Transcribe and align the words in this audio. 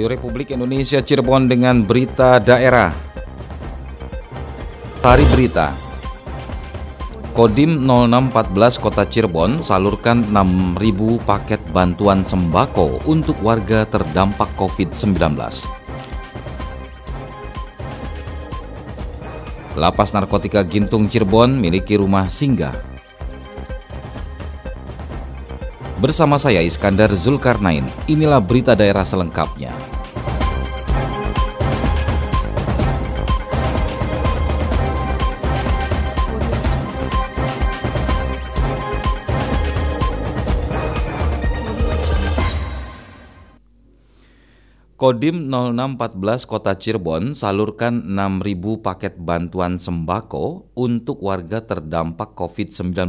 Radio 0.00 0.16
Republik 0.16 0.48
Indonesia 0.56 1.04
Cirebon 1.04 1.44
dengan 1.44 1.84
berita 1.84 2.40
daerah. 2.40 2.88
Hari 5.04 5.28
berita. 5.28 5.76
Kodim 7.36 7.84
0614 7.84 8.80
Kota 8.80 9.04
Cirebon 9.04 9.60
salurkan 9.60 10.24
6.000 10.24 11.20
paket 11.20 11.60
bantuan 11.76 12.24
sembako 12.24 13.04
untuk 13.04 13.36
warga 13.44 13.84
terdampak 13.84 14.48
COVID-19. 14.56 15.36
Lapas 19.76 20.16
Narkotika 20.16 20.64
Gintung 20.64 21.12
Cirebon 21.12 21.60
miliki 21.60 22.00
rumah 22.00 22.24
singgah 22.32 22.72
Bersama 26.00 26.40
saya 26.40 26.64
Iskandar 26.64 27.12
Zulkarnain, 27.12 27.84
inilah 28.08 28.40
berita 28.40 28.72
daerah 28.72 29.04
selengkapnya. 29.04 29.89
Kodim 45.00 45.48
0614 45.48 46.44
Kota 46.44 46.76
Cirebon 46.76 47.32
salurkan 47.32 48.04
6.000 48.04 48.84
paket 48.84 49.16
bantuan 49.16 49.80
sembako 49.80 50.76
untuk 50.76 51.24
warga 51.24 51.64
terdampak 51.64 52.36
COVID-19 52.36 53.08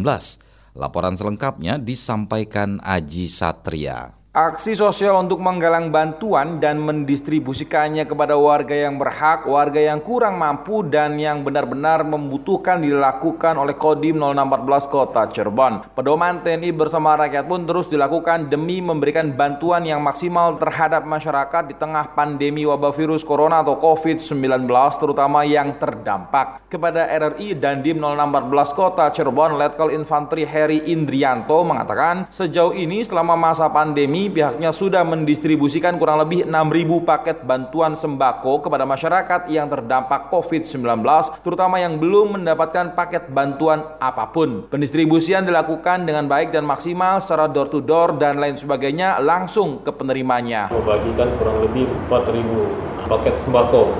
Laporan 0.80 1.20
selengkapnya 1.20 1.76
disampaikan 1.76 2.80
Aji 2.80 3.28
Satria. 3.28 4.21
Aksi 4.32 4.80
sosial 4.80 5.28
untuk 5.28 5.44
menggalang 5.44 5.92
bantuan 5.92 6.56
dan 6.64 6.80
mendistribusikannya 6.80 8.08
kepada 8.08 8.40
warga 8.40 8.72
yang 8.72 8.96
berhak, 8.96 9.44
warga 9.44 9.76
yang 9.76 10.00
kurang 10.00 10.40
mampu 10.40 10.88
dan 10.88 11.20
yang 11.20 11.44
benar-benar 11.44 12.08
membutuhkan 12.08 12.80
dilakukan 12.80 13.60
oleh 13.60 13.76
Kodim 13.76 14.16
0614 14.16 14.88
Kota 14.88 15.28
Cirebon. 15.28 15.84
Pedoman 15.92 16.40
TNI 16.48 16.72
bersama 16.72 17.20
rakyat 17.20 17.44
pun 17.44 17.68
terus 17.68 17.92
dilakukan 17.92 18.48
demi 18.48 18.80
memberikan 18.80 19.36
bantuan 19.36 19.84
yang 19.84 20.00
maksimal 20.00 20.56
terhadap 20.56 21.04
masyarakat 21.04 21.68
di 21.68 21.76
tengah 21.76 22.16
pandemi 22.16 22.64
wabah 22.64 22.96
virus 22.96 23.28
corona 23.28 23.60
atau 23.60 23.76
COVID-19 23.84 24.64
terutama 24.96 25.44
yang 25.44 25.76
terdampak. 25.76 26.72
Kepada 26.72 27.04
RRI 27.04 27.60
dan 27.60 27.84
Dim 27.84 28.00
0614 28.00 28.80
Kota 28.80 29.12
Cirebon, 29.12 29.60
Letkol 29.60 29.92
Infanteri 29.92 30.48
Heri 30.48 30.88
Indrianto 30.88 31.68
mengatakan 31.68 32.32
sejauh 32.32 32.72
ini 32.72 33.04
selama 33.04 33.36
masa 33.36 33.68
pandemi 33.68 34.21
pihaknya 34.28 34.70
sudah 34.70 35.02
mendistribusikan 35.02 35.98
kurang 35.98 36.22
lebih 36.22 36.46
6.000 36.46 37.08
paket 37.08 37.38
bantuan 37.48 37.96
sembako 37.96 38.68
kepada 38.68 38.86
masyarakat 38.86 39.48
yang 39.48 39.72
terdampak 39.72 40.30
COVID-19, 40.30 41.02
terutama 41.42 41.80
yang 41.80 41.98
belum 41.98 42.38
mendapatkan 42.38 42.94
paket 42.94 43.32
bantuan 43.32 43.98
apa 43.98 44.30
pun. 44.30 44.68
Pendistribusian 44.68 45.48
dilakukan 45.48 46.06
dengan 46.06 46.28
baik 46.28 46.52
dan 46.52 46.68
maksimal 46.68 47.24
secara 47.24 47.48
door 47.48 47.72
to 47.72 47.80
door 47.80 48.20
dan 48.20 48.38
lain 48.38 48.60
sebagainya 48.60 49.24
langsung 49.24 49.82
ke 49.82 49.90
penerimanya. 49.96 50.70
Membagikan 50.70 51.32
kurang 51.40 51.64
lebih 51.64 51.88
4.000 52.12 53.08
paket 53.08 53.34
sembako. 53.42 53.96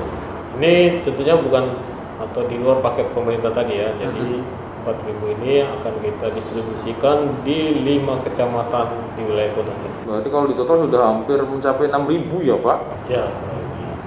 Ini 0.62 1.02
tentunya 1.08 1.40
bukan 1.40 1.74
atau 2.22 2.46
di 2.46 2.60
luar 2.60 2.84
paket 2.86 3.10
pemerintah 3.18 3.50
tadi 3.50 3.80
ya. 3.80 3.90
Jadi 3.98 4.28
mm 4.28 4.44
-hmm 4.46 4.70
4.000 4.82 5.36
ini 5.38 5.62
akan 5.62 5.94
kita 6.02 6.28
distribusikan 6.34 7.18
di 7.46 7.86
lima 7.86 8.18
kecamatan 8.26 8.88
di 9.14 9.22
wilayah 9.30 9.54
kota 9.54 9.74
Cirebon. 9.78 10.06
Berarti 10.10 10.30
kalau 10.34 10.46
di 10.50 10.56
total 10.58 10.78
sudah 10.90 11.02
hampir 11.06 11.38
mencapai 11.46 11.86
6.000 11.94 12.50
ya 12.50 12.56
Pak? 12.58 12.80
Ya. 13.06 13.26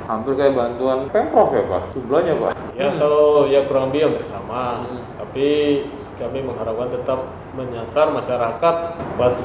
Hampir 0.05 0.33
kayak 0.37 0.53
bantuan 0.53 0.99
pemprov 1.09 1.55
ya 1.55 1.65
Pak? 1.65 1.83
Jumlahnya 1.95 2.35
Pak? 2.37 2.53
Ya 2.75 2.89
hmm. 2.91 2.99
kalau 2.99 3.47
ya 3.47 3.61
kurang 3.71 3.95
lebih 3.95 4.01
yang 4.11 4.15
bersama. 4.19 4.83
Hmm. 4.83 5.01
Tapi 5.23 5.47
kami 6.19 6.39
mengharapkan 6.43 6.89
tetap 6.91 7.19
menyasar 7.55 8.07
masyarakat 8.11 8.75
pas 9.19 9.37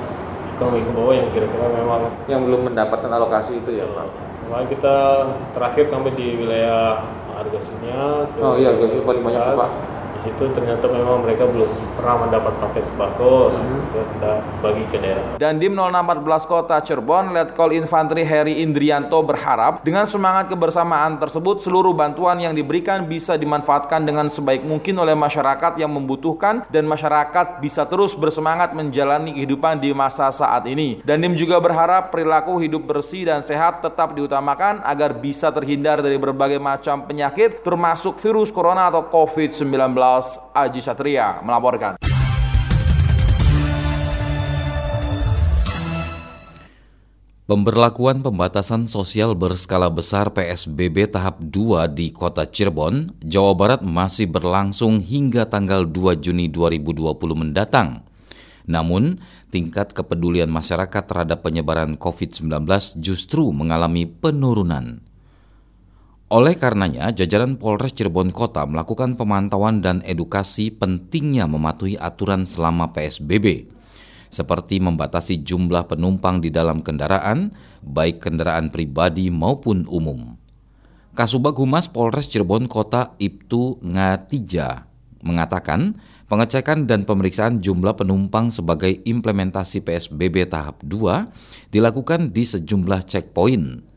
ekonomi 0.57 0.85
ke 0.85 0.91
bawah 0.91 1.13
yang 1.15 1.29
kira-kira 1.31 1.65
memang 1.71 2.01
yang 2.29 2.41
belum 2.45 2.73
mendapatkan 2.73 3.09
alokasi 3.09 3.61
itu 3.61 3.79
ya 3.79 3.85
Pak. 3.85 4.07
Nah, 4.49 4.65
kita 4.65 4.95
terakhir 5.53 5.93
kami 5.93 6.09
di 6.17 6.33
wilayah 6.41 7.05
Argasunya. 7.37 8.25
Oh 8.41 8.57
iya, 8.57 8.73
Argasunya 8.73 9.05
paling 9.05 9.21
banyak 9.21 9.41
Pak 9.53 9.99
di 10.19 10.27
situ 10.27 10.51
ternyata 10.51 10.91
memang 10.91 11.23
mereka 11.23 11.47
belum 11.47 11.95
pernah 11.95 12.27
mendapat 12.27 12.53
paket 12.59 12.83
sembako 12.91 13.55
hmm. 13.55 13.79
bagi 14.59 14.83
ke 14.91 14.99
daerah. 14.99 15.39
Dan 15.39 15.63
Dim 15.63 15.71
0614 15.71 16.51
Kota 16.51 16.77
Cirebon, 16.83 17.31
Letkol 17.31 17.71
Infanteri 17.79 18.27
Heri 18.27 18.59
Indrianto 18.59 19.23
berharap 19.23 19.79
dengan 19.87 20.03
semangat 20.03 20.51
kebersamaan 20.51 21.15
tersebut 21.23 21.63
seluruh 21.63 21.95
bantuan 21.95 22.35
yang 22.43 22.51
diberikan 22.51 23.07
bisa 23.07 23.39
dimanfaatkan 23.39 24.03
dengan 24.03 24.27
sebaik 24.27 24.67
mungkin 24.67 24.99
oleh 24.99 25.15
masyarakat 25.15 25.79
yang 25.79 25.87
membutuhkan 25.95 26.67
dan 26.67 26.83
masyarakat 26.83 27.63
bisa 27.63 27.87
terus 27.87 28.11
bersemangat 28.11 28.75
menjalani 28.75 29.31
kehidupan 29.39 29.79
di 29.79 29.95
masa 29.95 30.27
saat 30.35 30.67
ini. 30.67 30.99
Dan 31.07 31.23
Dim 31.23 31.39
juga 31.39 31.63
berharap 31.63 32.11
perilaku 32.11 32.59
hidup 32.59 32.83
bersih 32.83 33.23
dan 33.23 33.39
sehat 33.39 33.79
tetap 33.79 34.11
diutamakan 34.11 34.83
agar 34.83 35.15
bisa 35.15 35.47
terhindar 35.55 36.03
dari 36.03 36.19
berbagai 36.19 36.59
macam 36.59 37.07
penyakit 37.07 37.63
termasuk 37.63 38.19
virus 38.19 38.51
corona 38.51 38.91
atau 38.91 39.07
COVID-19. 39.07 40.08
Aji 40.57 40.81
Satria 40.81 41.37
melaporkan. 41.45 41.99
Pemberlakuan 47.49 48.21
pembatasan 48.21 48.85
sosial 48.85 49.33
berskala 49.33 49.89
besar 49.89 50.29
PSBB 50.29 51.09
tahap 51.09 51.41
2 51.41 51.89
di 51.89 52.13
kota 52.13 52.45
Cirebon, 52.45 53.09
Jawa 53.25 53.57
Barat 53.57 53.81
masih 53.81 54.29
berlangsung 54.29 55.01
hingga 55.01 55.49
tanggal 55.49 55.89
2 55.89 56.21
Juni 56.21 56.45
2020 56.45 57.09
mendatang. 57.33 58.05
Namun, 58.69 59.17
tingkat 59.49 59.97
kepedulian 59.97 60.45
masyarakat 60.45 61.09
terhadap 61.09 61.41
penyebaran 61.41 61.97
COVID-19 61.97 62.69
justru 63.01 63.49
mengalami 63.49 64.05
penurunan. 64.05 65.08
Oleh 66.29 66.53
karenanya, 66.53 67.09
jajaran 67.09 67.57
Polres 67.57 67.97
Cirebon 67.97 68.29
Kota 68.29 68.61
melakukan 68.69 69.17
pemantauan 69.17 69.81
dan 69.81 70.05
edukasi 70.05 70.69
pentingnya 70.69 71.49
mematuhi 71.49 71.97
aturan 71.97 72.45
selama 72.45 72.93
PSBB, 72.93 73.65
seperti 74.29 74.77
membatasi 74.77 75.41
jumlah 75.41 75.89
penumpang 75.89 76.37
di 76.37 76.53
dalam 76.53 76.85
kendaraan, 76.85 77.49
baik 77.81 78.21
kendaraan 78.21 78.69
pribadi 78.69 79.33
maupun 79.33 79.89
umum. 79.89 80.37
Kasubag 81.17 81.57
Humas 81.57 81.89
Polres 81.89 82.29
Cirebon 82.29 82.69
Kota 82.69 83.17
Ibtu 83.17 83.81
Ngatija 83.81 84.85
mengatakan 85.25 85.97
pengecekan 86.29 86.85
dan 86.85 87.09
pemeriksaan 87.09 87.57
jumlah 87.57 87.97
penumpang 87.97 88.53
sebagai 88.53 89.01
implementasi 89.01 89.81
PSBB 89.81 90.45
tahap 90.45 90.77
2 90.85 91.73
dilakukan 91.73 92.29
di 92.29 92.45
sejumlah 92.45 93.09
checkpoint 93.09 93.89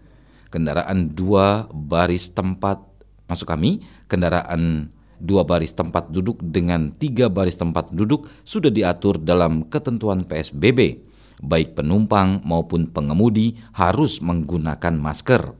kendaraan 0.53 1.16
dua 1.16 1.65
baris 1.72 2.28
tempat 2.37 2.84
masuk 3.25 3.49
kami, 3.49 3.81
kendaraan 4.13 4.93
dua 5.16 5.49
baris 5.49 5.72
tempat 5.72 6.13
duduk 6.13 6.37
dengan 6.45 6.93
tiga 6.93 7.33
baris 7.33 7.57
tempat 7.57 7.89
duduk 7.89 8.28
sudah 8.45 8.69
diatur 8.69 9.16
dalam 9.16 9.65
ketentuan 9.72 10.28
PSBB. 10.28 11.09
Baik 11.43 11.75
penumpang 11.75 12.45
maupun 12.45 12.93
pengemudi 12.93 13.57
harus 13.75 14.21
menggunakan 14.21 14.95
masker. 14.95 15.57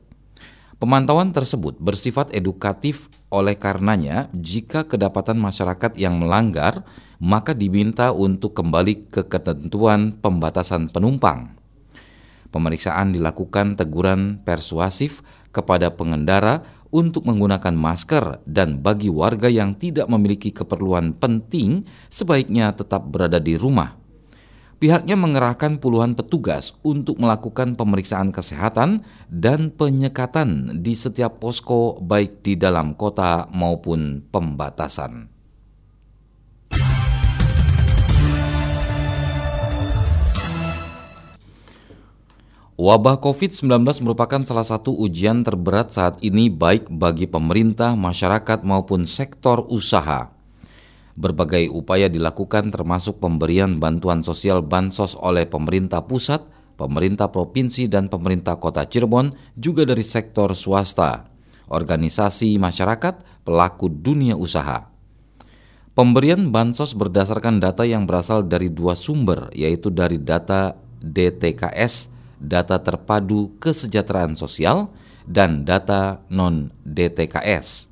Pemantauan 0.79 1.31
tersebut 1.31 1.79
bersifat 1.79 2.31
edukatif 2.35 3.07
oleh 3.31 3.55
karenanya 3.55 4.27
jika 4.35 4.83
kedapatan 4.83 5.39
masyarakat 5.39 5.95
yang 5.95 6.19
melanggar 6.19 6.83
maka 7.23 7.55
diminta 7.55 8.11
untuk 8.11 8.51
kembali 8.51 9.07
ke 9.07 9.31
ketentuan 9.31 10.11
pembatasan 10.19 10.91
penumpang. 10.91 11.62
Pemeriksaan 12.53 13.17
dilakukan 13.17 13.73
teguran 13.73 14.37
persuasif 14.45 15.25
kepada 15.49 15.89
pengendara 15.89 16.61
untuk 16.93 17.25
menggunakan 17.25 17.73
masker 17.73 18.45
dan 18.45 18.77
bagi 18.77 19.09
warga 19.09 19.49
yang 19.49 19.73
tidak 19.73 20.05
memiliki 20.05 20.53
keperluan 20.53 21.17
penting 21.17 21.81
sebaiknya 22.13 22.69
tetap 22.77 23.09
berada 23.09 23.41
di 23.41 23.57
rumah. 23.57 23.97
Pihaknya 24.77 25.17
mengerahkan 25.17 25.81
puluhan 25.81 26.13
petugas 26.13 26.77
untuk 26.85 27.17
melakukan 27.17 27.73
pemeriksaan 27.73 28.29
kesehatan 28.29 29.01
dan 29.33 29.73
penyekatan 29.73 30.77
di 30.85 30.93
setiap 30.93 31.41
posko 31.41 31.97
baik 31.97 32.45
di 32.45 32.53
dalam 32.53 32.93
kota 32.93 33.49
maupun 33.49 34.21
pembatasan. 34.29 35.32
Wabah 42.83 43.23
COVID-19 43.23 44.03
merupakan 44.03 44.43
salah 44.43 44.67
satu 44.67 44.91
ujian 44.91 45.39
terberat 45.39 45.95
saat 45.95 46.19
ini 46.19 46.51
baik 46.51 46.91
bagi 46.91 47.31
pemerintah, 47.31 47.95
masyarakat 47.95 48.67
maupun 48.67 49.07
sektor 49.07 49.63
usaha. 49.71 50.35
Berbagai 51.15 51.71
upaya 51.71 52.11
dilakukan 52.11 52.75
termasuk 52.75 53.23
pemberian 53.23 53.79
bantuan 53.79 54.19
sosial 54.19 54.59
bansos 54.67 55.15
oleh 55.15 55.47
pemerintah 55.47 56.03
pusat, 56.03 56.43
pemerintah 56.75 57.31
provinsi 57.31 57.87
dan 57.87 58.11
pemerintah 58.11 58.59
kota 58.59 58.83
Cirebon, 58.83 59.31
juga 59.55 59.87
dari 59.87 60.03
sektor 60.03 60.51
swasta, 60.51 61.31
organisasi 61.71 62.59
masyarakat, 62.59 63.47
pelaku 63.47 63.87
dunia 63.87 64.35
usaha. 64.35 64.91
Pemberian 65.95 66.51
bansos 66.51 66.91
berdasarkan 66.99 67.63
data 67.63 67.87
yang 67.87 68.03
berasal 68.03 68.43
dari 68.43 68.67
dua 68.67 68.99
sumber, 68.99 69.47
yaitu 69.55 69.87
dari 69.87 70.19
data 70.19 70.75
DTKS, 70.99 72.11
data 72.43 72.83
terpadu 72.83 73.55
kesejahteraan 73.63 74.35
sosial, 74.35 74.91
dan 75.23 75.63
data 75.63 76.27
non-DTKS. 76.27 77.87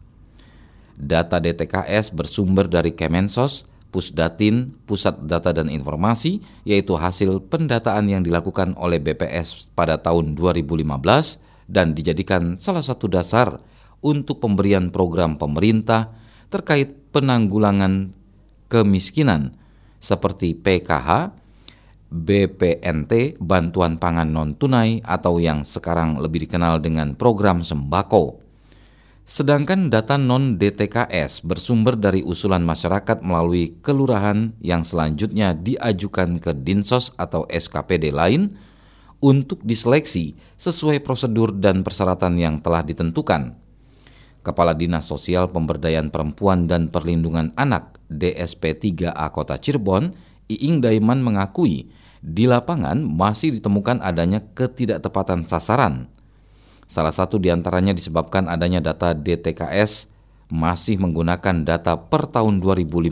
Data 1.00 1.40
DTKS 1.40 2.14
bersumber 2.14 2.68
dari 2.68 2.94
Kemensos, 2.94 3.66
Pusdatin, 3.90 4.76
Pusat 4.86 5.26
Data 5.28 5.52
dan 5.56 5.68
Informasi, 5.72 6.44
yaitu 6.68 6.96
hasil 6.96 7.48
pendataan 7.48 8.08
yang 8.08 8.22
dilakukan 8.22 8.76
oleh 8.78 9.02
BPS 9.02 9.74
pada 9.74 10.00
tahun 10.00 10.36
2015 10.38 10.86
dan 11.72 11.96
dijadikan 11.96 12.60
salah 12.60 12.84
satu 12.84 13.08
dasar 13.08 13.60
untuk 14.04 14.44
pemberian 14.44 14.92
program 14.92 15.40
pemerintah 15.40 16.12
terkait 16.52 17.12
penanggulangan 17.16 18.12
kemiskinan 18.68 19.56
seperti 20.02 20.56
PKH, 20.56 21.41
BPNT, 22.12 23.40
bantuan 23.40 23.96
pangan 23.96 24.28
non-tunai 24.28 25.00
atau 25.00 25.40
yang 25.40 25.64
sekarang 25.64 26.20
lebih 26.20 26.44
dikenal 26.44 26.84
dengan 26.84 27.16
program 27.16 27.64
sembako. 27.64 28.44
Sedangkan 29.24 29.88
data 29.88 30.20
non-DTKS 30.20 31.48
bersumber 31.48 31.96
dari 31.96 32.20
usulan 32.20 32.68
masyarakat 32.68 33.24
melalui 33.24 33.80
kelurahan 33.80 34.52
yang 34.60 34.84
selanjutnya 34.84 35.56
diajukan 35.56 36.36
ke 36.44 36.52
Dinsos 36.52 37.16
atau 37.16 37.48
SKPD 37.48 38.12
lain 38.12 38.60
untuk 39.24 39.64
diseleksi 39.64 40.36
sesuai 40.60 41.00
prosedur 41.00 41.56
dan 41.56 41.80
persyaratan 41.80 42.36
yang 42.36 42.60
telah 42.60 42.84
ditentukan. 42.84 43.56
Kepala 44.44 44.76
Dinas 44.76 45.08
Sosial 45.08 45.48
Pemberdayaan 45.48 46.12
Perempuan 46.12 46.68
dan 46.68 46.92
Perlindungan 46.92 47.56
Anak 47.56 48.04
DSP 48.12 48.76
3A 48.76 49.32
Kota 49.32 49.56
Cirebon, 49.56 50.12
Iing 50.52 50.84
Daiman 50.84 51.24
mengakui 51.24 52.01
di 52.22 52.46
lapangan 52.46 53.02
masih 53.02 53.58
ditemukan 53.58 54.00
adanya 54.00 54.46
ketidaktepatan 54.54 55.50
sasaran. 55.50 56.08
Salah 56.86 57.12
satu 57.12 57.42
di 57.42 57.50
antaranya 57.50 57.98
disebabkan 57.98 58.46
adanya 58.46 58.80
data 58.80 59.18
DTKS 59.18 60.08
masih 60.54 61.02
menggunakan 61.02 61.66
data 61.66 61.98
per 61.98 62.30
tahun 62.30 62.62
2015 62.62 63.10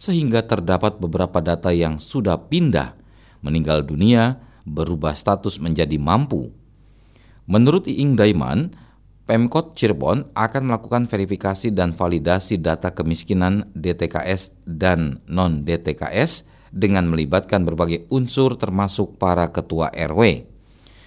sehingga 0.00 0.40
terdapat 0.48 0.96
beberapa 0.98 1.44
data 1.44 1.70
yang 1.74 2.00
sudah 2.00 2.48
pindah, 2.48 2.96
meninggal 3.44 3.84
dunia, 3.84 4.40
berubah 4.64 5.12
status 5.12 5.60
menjadi 5.60 6.00
mampu. 6.00 6.48
Menurut 7.44 7.84
Iing 7.84 8.16
Daiman, 8.16 8.72
Pemkot 9.24 9.76
Cirebon 9.76 10.32
akan 10.36 10.62
melakukan 10.68 11.08
verifikasi 11.08 11.72
dan 11.72 11.96
validasi 11.96 12.60
data 12.60 12.92
kemiskinan 12.92 13.72
DTKS 13.72 14.52
dan 14.68 15.24
non-DTKS 15.28 16.53
dengan 16.74 17.06
melibatkan 17.06 17.62
berbagai 17.62 18.10
unsur 18.10 18.58
termasuk 18.58 19.14
para 19.14 19.54
ketua 19.54 19.94
RW. 19.94 20.50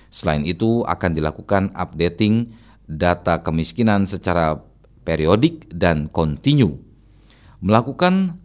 Selain 0.07 0.47
itu 0.47 0.87
akan 0.87 1.11
dilakukan 1.11 1.75
updating 1.75 2.55
data 2.87 3.43
kemiskinan 3.43 4.07
secara 4.07 4.63
periodik 5.03 5.67
dan 5.75 6.07
kontinu. 6.07 6.79
Melakukan 7.59 8.39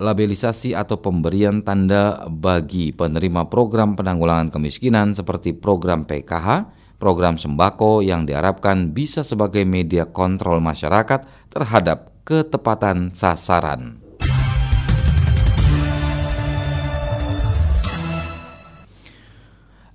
labelisasi 0.00 0.76
atau 0.76 1.00
pemberian 1.00 1.64
tanda 1.64 2.28
bagi 2.28 2.92
penerima 2.92 3.48
program 3.48 3.96
penanggulangan 3.96 4.52
kemiskinan 4.52 5.16
seperti 5.16 5.56
program 5.56 6.04
PKH, 6.04 6.72
program 7.00 7.40
sembako 7.40 8.04
yang 8.04 8.28
diharapkan 8.28 8.92
bisa 8.92 9.24
sebagai 9.24 9.64
media 9.64 10.08
kontrol 10.08 10.60
masyarakat 10.60 11.52
terhadap 11.52 12.12
ketepatan 12.24 13.12
sasaran. 13.12 14.09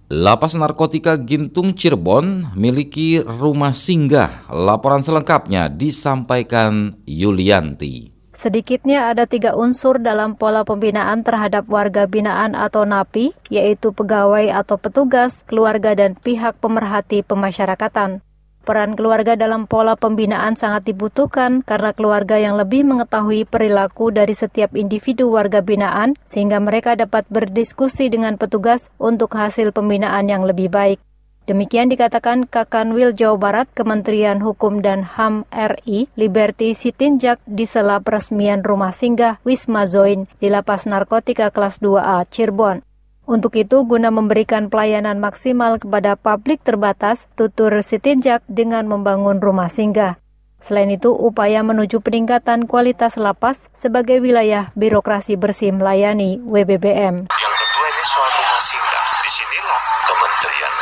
Lapas 0.06 0.54
Narkotika 0.54 1.18
Gintung 1.18 1.74
Cirebon 1.74 2.54
miliki 2.54 3.25
rumah 3.25 3.74
singgah. 3.74 4.46
Laporan 4.54 5.02
selengkapnya 5.02 5.66
disampaikan 5.66 6.94
Yulianti. 7.10 8.13
Sedikitnya 8.38 9.10
ada 9.10 9.25
tiga 9.25 9.57
unsur 9.57 9.98
dalam 9.98 10.38
pola 10.38 10.62
pembinaan 10.62 11.25
terhadap 11.25 11.66
warga 11.66 12.06
binaan 12.06 12.54
atau 12.54 12.86
NAPI, 12.86 13.34
yaitu 13.50 13.90
pegawai 13.98 14.46
atau 14.54 14.78
petugas, 14.78 15.42
keluarga, 15.50 15.98
dan 15.98 16.13
pihak 16.13 16.62
pemerhati 16.62 17.25
pemasyarakatan. 17.25 18.22
Peran 18.65 18.97
keluarga 18.97 19.38
dalam 19.38 19.69
pola 19.69 19.94
pembinaan 19.94 20.57
sangat 20.57 20.89
dibutuhkan 20.89 21.62
karena 21.62 21.94
keluarga 21.94 22.41
yang 22.41 22.57
lebih 22.57 22.81
mengetahui 22.81 23.45
perilaku 23.45 24.09
dari 24.09 24.33
setiap 24.33 24.73
individu 24.73 25.29
warga 25.29 25.62
binaan 25.62 26.17
sehingga 26.25 26.57
mereka 26.57 26.97
dapat 26.97 27.29
berdiskusi 27.29 28.09
dengan 28.09 28.41
petugas 28.41 28.89
untuk 28.97 29.38
hasil 29.38 29.69
pembinaan 29.69 30.33
yang 30.33 30.50
lebih 30.50 30.73
baik. 30.73 30.97
Demikian 31.45 31.94
dikatakan 31.94 32.50
Kakanwil 32.50 33.13
Jawa 33.13 33.38
Barat 33.38 33.67
Kementerian 33.77 34.41
Hukum 34.41 34.81
dan 34.81 35.06
HAM 35.06 35.45
RI 35.53 36.09
Liberty 36.18 36.73
Sitinjak 36.73 37.38
di 37.45 37.69
sela 37.69 38.01
peresmian 38.01 38.65
rumah 38.65 38.89
singgah 38.89 39.38
Wisma 39.45 39.85
Zoin 39.85 40.25
di 40.41 40.50
Lapas 40.50 40.89
Narkotika 40.89 41.53
kelas 41.53 41.77
2A 41.85 42.25
Cirebon. 42.33 42.81
Untuk 43.25 43.57
itu, 43.57 43.81
guna 43.81 44.13
memberikan 44.13 44.69
pelayanan 44.69 45.18
maksimal 45.18 45.81
kepada 45.81 46.13
publik 46.13 46.62
terbatas, 46.62 47.25
tutur 47.33 47.74
Sitinjak 47.81 48.45
dengan 48.45 48.85
membangun 48.85 49.42
rumah 49.42 49.66
singgah. 49.66 50.21
Selain 50.61 50.90
itu, 50.94 51.09
upaya 51.09 51.66
menuju 51.66 52.06
peningkatan 52.06 52.69
kualitas 52.69 53.18
lapas 53.18 53.66
sebagai 53.73 54.21
wilayah 54.21 54.69
birokrasi 54.78 55.42
bersih 55.42 55.73
melayani 55.73 56.38
WBBM. 56.45 57.26
Yang 57.30 57.56
kedua 57.57 57.85
ini 57.90 58.04
soal 58.06 58.30
rumah 58.30 58.61
singgah. 58.61 59.06
Di 59.26 59.30
sinilah 59.33 59.81
kementerian 60.06 60.73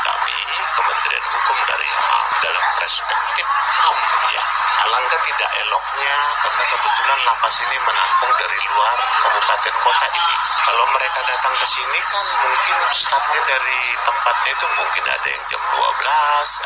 perspektif 2.83 3.47
HAM 3.47 3.97
ya. 4.35 4.43
Alangkah 4.83 5.21
tidak 5.23 5.51
eloknya 5.55 6.15
karena 6.43 6.63
kebetulan 6.67 7.19
lapas 7.23 7.55
ini 7.63 7.77
menampung 7.79 8.33
dari 8.35 8.57
luar 8.59 8.97
kabupaten 9.23 9.75
kota 9.79 10.07
ini. 10.11 10.42
Kalau 10.63 10.85
mereka 10.95 11.19
datang 11.27 11.51
ke 11.59 11.67
sini 11.67 11.99
kan 12.07 12.23
mungkin 12.23 12.77
startnya 12.95 13.41
dari 13.43 13.81
tempatnya 13.99 14.51
itu 14.55 14.67
mungkin 14.79 15.03
ada 15.11 15.27
yang 15.27 15.43
jam 15.51 15.59
12, 15.59 15.75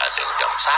ada 0.05 0.17
yang 0.21 0.33
jam 0.37 0.51
1, 0.53 0.69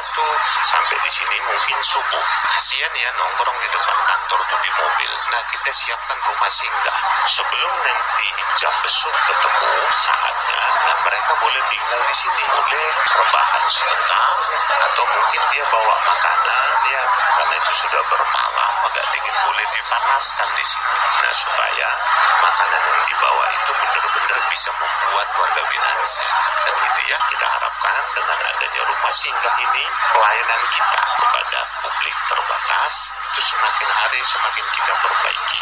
sampai 0.72 0.96
di 1.04 1.12
sini 1.12 1.36
mungkin 1.44 1.78
subuh. 1.84 2.24
Kasihan 2.48 2.94
ya 2.96 3.12
nongkrong 3.20 3.60
di 3.60 3.70
depan 3.76 4.00
kantor 4.08 4.40
tuh 4.48 4.60
di 4.64 4.72
mobil. 4.72 5.12
Nah 5.36 5.42
kita 5.52 5.72
siapkan 5.76 6.20
rumah 6.32 6.52
singgah. 6.52 6.98
Sebelum 7.28 7.74
nanti 7.84 8.28
jam 8.56 8.74
besok 8.88 9.12
ketemu 9.12 9.72
saatnya, 10.00 10.64
nah 10.88 10.98
mereka 11.04 11.32
boleh 11.44 11.62
tinggal 11.68 12.02
di 12.08 12.16
sini. 12.16 12.44
Boleh 12.48 12.88
rebahan 13.20 13.64
sebentar 13.68 14.36
atau 14.80 15.04
mungkin 15.04 15.42
dia 15.52 15.66
bawa 15.68 15.96
makanan 16.08 16.70
ya 16.88 17.04
karena 17.36 17.56
itu 17.60 17.72
sudah 17.84 18.02
bermalam 18.08 18.74
agak 18.90 19.06
dingin 19.12 19.36
boleh 19.44 19.66
dipanaskan 19.76 20.50
di 20.56 20.66
sini 20.66 20.96
nah 21.20 21.34
supaya 21.36 21.90
makanan 22.40 22.82
yang 22.84 23.02
dibawa 23.10 23.46
itu 23.50 23.72
benar-benar 23.74 24.40
bisa 24.54 24.70
membuat 24.70 25.28
warga 25.34 25.62
binaan 25.66 26.02
sehat 26.06 26.52
dan 26.62 26.74
gitu 26.78 27.02
ya 27.10 27.18
kita 27.26 27.46
harapkan 27.50 27.96
dengan 28.14 28.38
adanya 28.38 28.82
rumah 28.86 29.14
singgah 29.18 29.56
ini 29.58 29.86
pelayanan 30.14 30.62
kita 30.70 31.02
kepada 31.18 31.60
publik 31.82 32.16
terbatas 32.30 32.94
itu 33.34 33.42
semakin 33.50 33.90
hari 33.90 34.22
semakin 34.22 34.66
kita 34.78 34.94
perbaiki 35.02 35.60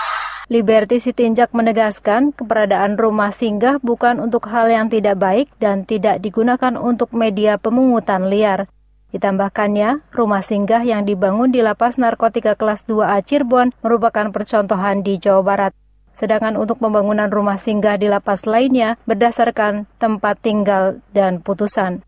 Liberty 0.48 0.98
Sitinjak 1.04 1.52
menegaskan 1.52 2.32
keberadaan 2.32 2.96
rumah 3.00 3.36
singgah 3.36 3.80
bukan 3.84 4.20
untuk 4.24 4.48
hal 4.48 4.68
yang 4.72 4.88
tidak 4.88 5.20
baik 5.20 5.48
dan 5.60 5.84
tidak 5.84 6.24
digunakan 6.24 6.80
untuk 6.80 7.12
media 7.12 7.60
pemungutan 7.60 8.32
liar. 8.32 8.72
Ditambahkannya, 9.12 10.08
rumah 10.16 10.44
singgah 10.44 10.88
yang 10.88 11.04
dibangun 11.04 11.52
di 11.52 11.60
lapas 11.60 12.00
narkotika 12.00 12.56
kelas 12.56 12.88
2A 12.88 13.28
Cirebon 13.28 13.76
merupakan 13.84 14.32
percontohan 14.32 15.04
di 15.04 15.20
Jawa 15.20 15.44
Barat. 15.44 15.87
Sedangkan 16.18 16.58
untuk 16.58 16.82
pembangunan 16.82 17.30
rumah 17.30 17.62
singgah 17.62 17.94
di 17.94 18.10
lapas 18.10 18.50
lainnya 18.50 18.98
berdasarkan 19.06 19.86
tempat 20.02 20.42
tinggal 20.42 20.98
dan 21.14 21.46
putusan. 21.46 22.02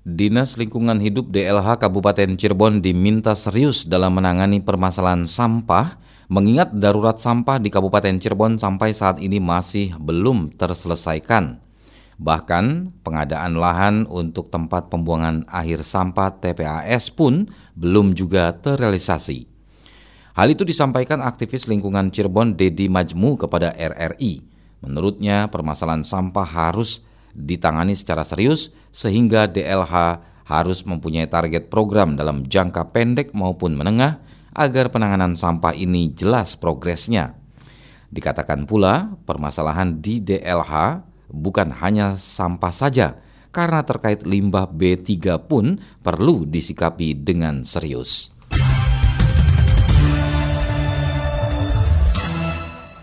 Dinas 0.00 0.56
Lingkungan 0.56 0.96
Hidup 0.96 1.28
DLH 1.28 1.76
Kabupaten 1.76 2.40
Cirebon 2.40 2.80
diminta 2.80 3.36
serius 3.36 3.84
dalam 3.84 4.16
menangani 4.16 4.64
permasalahan 4.64 5.28
sampah 5.28 6.00
mengingat 6.32 6.72
darurat 6.72 7.20
sampah 7.20 7.60
di 7.60 7.68
Kabupaten 7.68 8.16
Cirebon 8.16 8.56
sampai 8.56 8.96
saat 8.96 9.20
ini 9.20 9.44
masih 9.44 9.92
belum 10.00 10.56
terselesaikan. 10.56 11.69
Bahkan 12.20 13.00
pengadaan 13.00 13.56
lahan 13.56 14.04
untuk 14.04 14.52
tempat 14.52 14.92
pembuangan 14.92 15.48
akhir 15.48 15.88
sampah 15.88 16.36
TPAS 16.36 17.08
pun 17.16 17.48
belum 17.72 18.12
juga 18.12 18.52
terrealisasi. 18.60 19.48
Hal 20.36 20.52
itu 20.52 20.68
disampaikan 20.68 21.24
aktivis 21.24 21.64
lingkungan 21.64 22.12
Cirebon 22.12 22.60
Dedi 22.60 22.92
Majmu 22.92 23.40
kepada 23.40 23.72
RRI. 23.72 24.44
Menurutnya, 24.84 25.48
permasalahan 25.48 26.04
sampah 26.04 26.44
harus 26.44 27.08
ditangani 27.32 27.96
secara 27.96 28.28
serius 28.28 28.68
sehingga 28.92 29.48
DLH 29.48 30.20
harus 30.44 30.84
mempunyai 30.84 31.24
target 31.24 31.72
program 31.72 32.20
dalam 32.20 32.44
jangka 32.44 32.92
pendek 32.92 33.32
maupun 33.32 33.80
menengah 33.80 34.20
agar 34.52 34.92
penanganan 34.92 35.40
sampah 35.40 35.72
ini 35.72 36.12
jelas 36.12 36.52
progresnya. 36.52 37.32
Dikatakan 38.12 38.66
pula, 38.66 39.14
permasalahan 39.24 40.02
di 40.02 40.18
DLH 40.18 41.06
bukan 41.30 41.72
hanya 41.80 42.18
sampah 42.18 42.74
saja, 42.74 43.18
karena 43.54 43.82
terkait 43.86 44.26
limbah 44.26 44.66
B3 44.70 45.38
pun 45.46 45.78
perlu 46.02 46.46
disikapi 46.46 47.18
dengan 47.18 47.66
serius. 47.66 48.30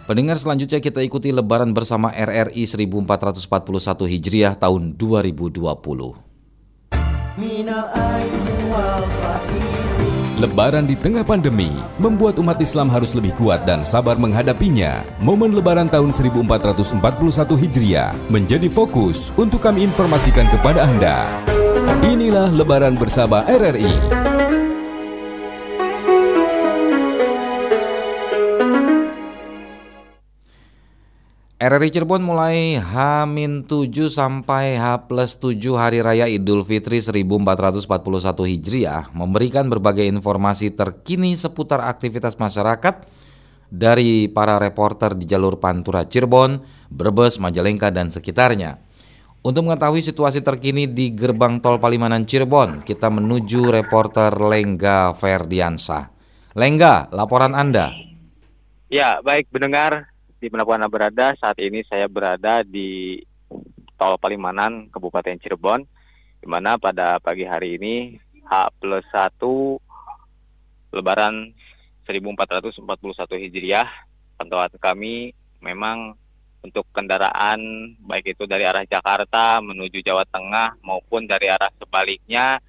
Pendengar 0.07 0.39
selanjutnya 0.39 0.79
kita 0.79 1.03
ikuti 1.03 1.35
lebaran 1.35 1.75
bersama 1.75 2.15
RRI 2.15 2.63
1441 2.63 4.07
Hijriah 4.07 4.55
tahun 4.55 4.95
2020. 4.95 6.27
Lebaran 10.37 10.85
di 10.85 10.93
tengah 10.93 11.25
pandemi 11.25 11.73
membuat 11.97 12.37
umat 12.37 12.61
Islam 12.61 12.93
harus 12.93 13.17
lebih 13.17 13.33
kuat 13.41 13.65
dan 13.65 13.81
sabar 13.81 14.21
menghadapinya. 14.21 15.01
Momen 15.17 15.49
Lebaran 15.49 15.89
tahun 15.89 16.13
1441 16.13 17.57
Hijriah 17.57 18.13
menjadi 18.29 18.69
fokus 18.69 19.33
untuk 19.33 19.65
kami 19.65 19.89
informasikan 19.89 20.45
kepada 20.53 20.85
Anda. 20.85 21.25
Inilah 22.05 22.53
Lebaran 22.53 23.01
bersama 23.01 23.49
RRI. 23.49 24.36
RRI 31.67 31.91
Cirebon 31.91 32.23
mulai 32.23 32.79
H-7 32.79 34.07
sampai 34.07 34.79
H 34.79 35.11
plus 35.11 35.35
7 35.35 35.59
Hari 35.75 35.99
Raya 35.99 36.23
Idul 36.31 36.63
Fitri 36.63 37.03
1441 37.03 37.83
Hijriah 38.55 39.11
memberikan 39.11 39.67
berbagai 39.67 40.07
informasi 40.07 40.71
terkini 40.71 41.35
seputar 41.35 41.83
aktivitas 41.83 42.39
masyarakat 42.39 43.03
dari 43.67 44.31
para 44.31 44.63
reporter 44.63 45.11
di 45.11 45.27
jalur 45.27 45.59
Pantura 45.59 46.07
Cirebon, 46.07 46.63
Brebes, 46.87 47.35
Majalengka, 47.35 47.91
dan 47.91 48.15
sekitarnya. 48.15 48.79
Untuk 49.43 49.67
mengetahui 49.67 49.99
situasi 49.99 50.39
terkini 50.39 50.87
di 50.87 51.11
gerbang 51.11 51.59
tol 51.59 51.83
Palimanan 51.83 52.23
Cirebon, 52.23 52.79
kita 52.87 53.11
menuju 53.11 53.75
reporter 53.75 54.31
Lengga 54.39 55.11
Ferdiansa. 55.19 56.15
Lengga, 56.55 57.11
laporan 57.11 57.51
Anda. 57.51 57.91
Ya, 58.87 59.19
baik 59.19 59.51
mendengar 59.51 60.15
di 60.37 60.53
Anda 60.53 60.85
berada, 60.85 61.33
saat 61.41 61.57
ini 61.57 61.81
saya 61.89 62.05
berada 62.05 62.61
di 62.61 63.17
Tol 63.97 64.21
Palimanan, 64.21 64.93
Kabupaten 64.93 65.41
Cirebon, 65.41 65.81
di 66.37 66.45
mana 66.45 66.77
pada 66.77 67.17
pagi 67.17 67.41
hari 67.41 67.81
ini 67.81 68.21
H 68.45 68.69
plus 68.77 69.01
1 69.09 69.41
Lebaran 70.93 71.49
1441 72.05 73.43
Hijriah, 73.49 73.89
pantauan 74.37 74.69
kami 74.77 75.33
memang 75.59 76.13
untuk 76.61 76.85
kendaraan 76.93 77.93
baik 78.05 78.37
itu 78.37 78.45
dari 78.45 78.63
arah 78.63 78.85
Jakarta 78.85 79.57
menuju 79.59 80.05
Jawa 80.05 80.23
Tengah 80.29 80.77
maupun 80.85 81.25
dari 81.25 81.49
arah 81.49 81.73
sebaliknya 81.81 82.61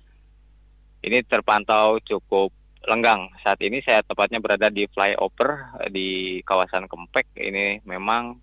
ini 1.05 1.21
terpantau 1.23 2.01
cukup 2.03 2.51
lenggang. 2.89 3.29
Saat 3.45 3.61
ini 3.61 3.85
saya 3.85 4.01
tepatnya 4.01 4.41
berada 4.41 4.73
di 4.73 4.89
flyover 4.89 5.79
eh, 5.85 5.93
di 5.93 6.09
kawasan 6.43 6.89
Kempek. 6.89 7.37
Ini 7.37 7.85
memang 7.85 8.35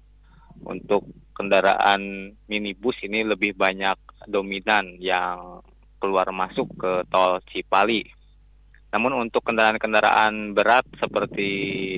untuk 0.63 1.09
kendaraan 1.35 2.31
minibus 2.47 2.95
ini 3.03 3.25
lebih 3.25 3.57
banyak 3.57 3.97
dominan 4.29 4.95
yang 5.01 5.59
keluar 5.99 6.29
masuk 6.29 6.69
ke 6.77 6.91
tol 7.09 7.41
Cipali. 7.49 8.05
Namun 8.93 9.27
untuk 9.27 9.43
kendaraan-kendaraan 9.43 10.55
berat 10.55 10.87
seperti 11.01 11.49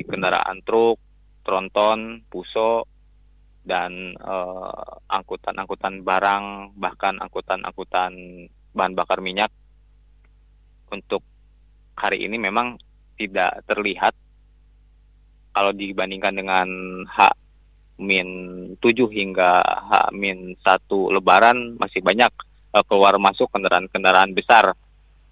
kendaraan 0.09 0.65
truk, 0.65 0.97
tronton, 1.45 2.25
puso, 2.31 2.87
dan 3.67 4.15
eh, 4.15 4.91
angkutan-angkutan 5.11 6.01
barang, 6.01 6.73
bahkan 6.79 7.19
angkutan-angkutan 7.19 8.11
bahan 8.71 8.93
bakar 8.95 9.19
minyak 9.19 9.51
untuk 10.87 11.21
hari 11.97 12.29
ini 12.29 12.37
memang 12.37 12.77
tidak 13.17 13.65
terlihat 13.65 14.13
kalau 15.57 15.73
dibandingkan 15.73 16.37
dengan 16.37 16.69
H 17.09 17.33
min 17.97 18.29
7 18.77 19.09
hingga 19.09 19.65
H 19.65 20.13
min 20.13 20.53
1 20.53 21.17
lebaran 21.17 21.81
masih 21.81 22.05
banyak 22.05 22.29
uh, 22.77 22.85
keluar 22.85 23.17
masuk 23.17 23.49
kendaraan-kendaraan 23.49 24.37
besar. 24.37 24.77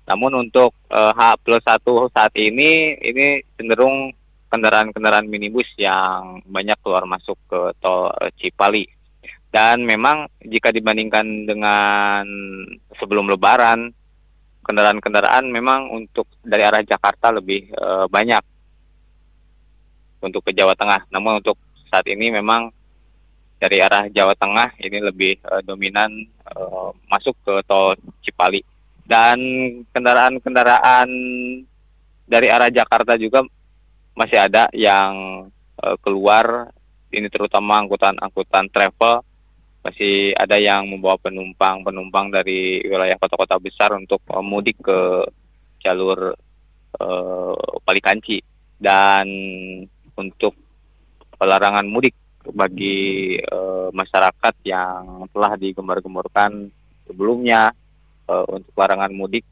Namun 0.10 0.50
untuk 0.50 0.74
uh, 0.90 1.14
H 1.14 1.38
plus 1.46 1.62
1 1.62 1.86
saat 2.10 2.34
ini 2.34 2.98
ini 2.98 3.46
cenderung 3.54 4.10
kendaraan-kendaraan 4.50 5.30
minibus 5.30 5.70
yang 5.78 6.42
banyak 6.50 6.78
keluar 6.82 7.06
masuk 7.06 7.38
ke 7.46 7.60
tol 7.78 8.10
uh, 8.10 8.30
Cipali. 8.42 8.90
Dan 9.54 9.86
memang 9.86 10.28
jika 10.42 10.74
dibandingkan 10.74 11.48
dengan 11.48 12.26
sebelum 12.98 13.30
lebaran 13.30 13.94
kendaraan-kendaraan 14.66 15.46
memang 15.54 15.94
untuk 15.94 16.26
dari 16.42 16.66
arah 16.66 16.82
Jakarta 16.82 17.30
lebih 17.30 17.70
uh, 17.78 18.10
banyak. 18.10 18.42
Untuk 20.26 20.42
ke 20.42 20.58
Jawa 20.58 20.74
Tengah. 20.74 21.06
Namun 21.14 21.38
untuk 21.38 21.62
saat 21.86 22.10
ini 22.10 22.34
memang 22.34 22.74
dari 23.62 23.78
arah 23.78 24.10
Jawa 24.10 24.34
Tengah 24.34 24.74
ini 24.82 24.98
lebih 25.06 25.38
uh, 25.46 25.62
dominan 25.62 26.10
uh, 26.50 26.90
masuk 27.06 27.38
ke 27.46 27.62
tol 27.70 27.94
Cipali. 28.26 28.66
Dan 29.06 29.38
kendaraan-kendaraan 29.94 31.10
dari 32.26 32.50
arah 32.50 32.74
Jakarta 32.74 33.14
juga 33.22 33.46
masih 34.18 34.42
ada 34.42 34.66
yang 34.74 35.46
uh, 35.78 35.96
keluar. 36.02 36.74
Ini 37.14 37.30
terutama 37.30 37.80
angkutan-angkutan 37.86 38.68
travel 38.74 39.22
masih 39.86 40.34
ada 40.34 40.58
yang 40.58 40.90
membawa 40.90 41.14
penumpang-penumpang 41.22 42.34
dari 42.34 42.82
wilayah 42.90 43.22
kota-kota 43.22 43.62
besar 43.62 43.94
untuk 43.94 44.18
mudik 44.42 44.82
ke 44.82 45.30
jalur 45.86 46.34
uh, 46.98 47.54
Palikanci. 47.86 48.42
Dan 48.82 49.30
untuk 50.18 50.58
pelarangan 51.38 51.86
mudik 51.86 52.18
bagi 52.50 53.38
uh, 53.46 53.94
masyarakat 53.94 54.56
yang 54.66 55.30
telah 55.30 55.54
digembar-gemborkan 55.54 56.74
sebelumnya 57.06 57.70
uh, 58.26 58.46
untuk 58.50 58.74
larangan 58.74 59.14
mudik 59.14 59.46